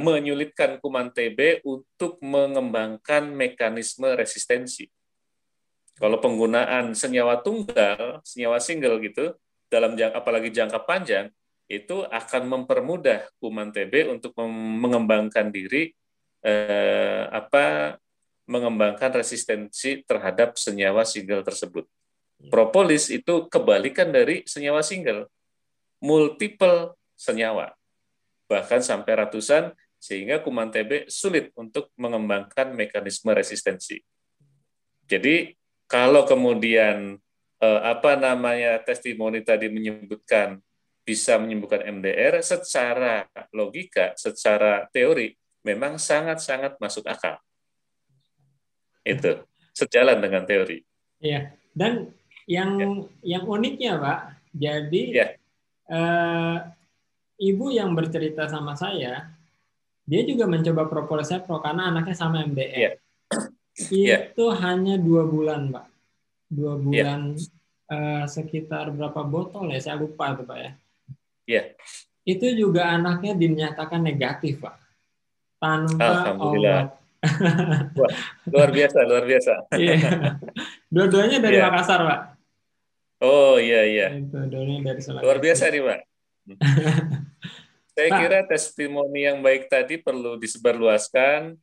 menyulitkan 0.00 0.80
kuman 0.80 1.12
TB 1.12 1.62
untuk 1.62 2.18
mengembangkan 2.24 3.28
mekanisme 3.30 4.16
resistensi. 4.16 4.88
Kalau 5.96 6.20
penggunaan 6.20 6.92
senyawa 6.92 7.40
tunggal, 7.40 8.20
senyawa 8.20 8.60
single 8.60 9.00
gitu, 9.00 9.32
dalam 9.72 9.96
jangka, 9.96 10.20
apalagi 10.20 10.52
jangka 10.52 10.84
panjang, 10.84 11.32
itu 11.66 12.04
akan 12.06 12.42
mempermudah 12.46 13.26
kuman 13.40 13.72
TB 13.72 14.12
untuk 14.12 14.36
mengembangkan 14.46 15.50
diri, 15.50 15.90
eh, 16.44 17.24
apa, 17.32 17.96
mengembangkan 18.46 19.18
resistensi 19.18 20.06
terhadap 20.06 20.54
senyawa 20.54 21.02
single 21.02 21.42
tersebut. 21.42 21.84
Propolis 22.52 23.10
itu 23.10 23.48
kebalikan 23.50 24.12
dari 24.12 24.46
senyawa 24.46 24.84
single, 24.84 25.26
multiple 25.98 26.94
senyawa, 27.18 27.72
bahkan 28.46 28.82
sampai 28.82 29.26
ratusan, 29.26 29.74
sehingga 29.98 30.42
kuman 30.42 30.70
TB 30.70 31.10
sulit 31.10 31.50
untuk 31.58 31.90
mengembangkan 31.98 32.72
mekanisme 32.72 33.34
resistensi. 33.34 33.98
Jadi 35.06 35.54
kalau 35.86 36.26
kemudian 36.26 37.18
eh, 37.62 37.80
apa 37.82 38.18
namanya 38.18 38.82
testimoni 38.82 39.42
tadi 39.42 39.70
menyebutkan 39.70 40.58
bisa 41.06 41.38
menyembuhkan 41.38 41.86
MDR 41.86 42.42
secara 42.42 43.30
logika, 43.54 44.18
secara 44.18 44.90
teori 44.90 45.30
memang 45.62 46.02
sangat-sangat 46.02 46.82
masuk 46.82 47.06
akal. 47.06 47.38
Itu 49.06 49.46
sejalan 49.70 50.18
dengan 50.18 50.42
teori. 50.42 50.82
Iya. 51.22 51.54
Dan 51.70 52.10
yang 52.50 52.78
ya. 53.22 53.38
yang 53.38 53.44
uniknya, 53.46 54.02
Pak, 54.02 54.18
jadi 54.50 55.02
ya. 55.14 55.26
eh, 55.90 56.56
ibu 57.36 57.68
yang 57.72 57.92
bercerita 57.92 58.48
sama 58.48 58.72
saya, 58.76 59.28
dia 60.06 60.22
juga 60.22 60.46
mencoba 60.46 60.86
propolis 60.86 61.34
pro 61.42 61.58
karena 61.58 61.90
anaknya 61.90 62.16
sama 62.16 62.46
MDR. 62.46 62.72
Ya. 62.74 62.92
Iya. 63.76 64.32
itu 64.32 64.44
yeah. 64.48 64.56
hanya 64.64 64.94
dua 64.96 65.28
bulan, 65.28 65.68
Pak. 65.68 65.86
Dua 66.48 66.78
iya. 66.78 66.80
bulan 66.80 67.20
yeah. 67.36 67.92
uh, 67.92 68.24
sekitar 68.24 68.88
berapa 68.94 69.20
botol 69.26 69.68
ya? 69.68 69.80
Saya 69.82 70.00
lupa 70.00 70.32
tuh, 70.32 70.48
Pak 70.48 70.56
ya. 70.56 70.62
Iya. 70.64 70.72
Yeah. 71.44 71.64
Itu 72.26 72.46
juga 72.56 72.90
anaknya 72.96 73.36
dinyatakan 73.36 74.00
negatif, 74.00 74.64
Pak. 74.64 74.74
Tanpa 75.60 76.32
obat. 76.40 76.96
Wah, 77.98 78.12
luar 78.48 78.70
biasa, 78.70 78.98
luar 79.02 79.24
biasa. 79.26 79.52
Iya. 79.74 79.96
Dua-duanya 80.94 81.38
dari 81.42 81.58
yeah. 81.60 81.68
Makassar, 81.68 82.00
Pak. 82.06 82.20
Oh 83.16 83.56
iya 83.56 83.82
iya. 83.84 84.06
Itu, 84.12 84.36
dari 84.46 84.80
Luar 85.24 85.38
biasa 85.40 85.72
nih, 85.72 85.82
Pak. 85.84 86.00
Saya 87.96 88.08
Pak. 88.12 88.18
kira 88.20 88.38
testimoni 88.44 89.24
yang 89.24 89.40
baik 89.40 89.72
tadi 89.72 89.96
perlu 89.96 90.36
disebarluaskan 90.36 91.56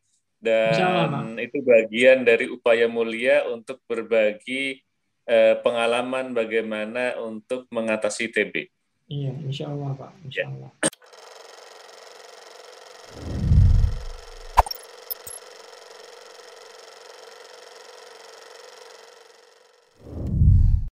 dan 0.44 1.40
itu 1.40 1.64
bagian 1.64 2.26
dari 2.26 2.52
upaya 2.52 2.90
mulia 2.90 3.48
untuk 3.48 3.80
berbagi 3.88 4.82
eh, 5.30 5.56
pengalaman 5.64 6.36
bagaimana 6.36 7.16
untuk 7.22 7.70
mengatasi 7.72 8.34
TB. 8.34 8.68
Iya, 9.08 9.32
insya 9.46 9.72
Allah 9.72 9.96
Pak. 9.96 10.12
Insya 10.26 10.44
ya. 10.44 10.52
Allah. 10.52 10.72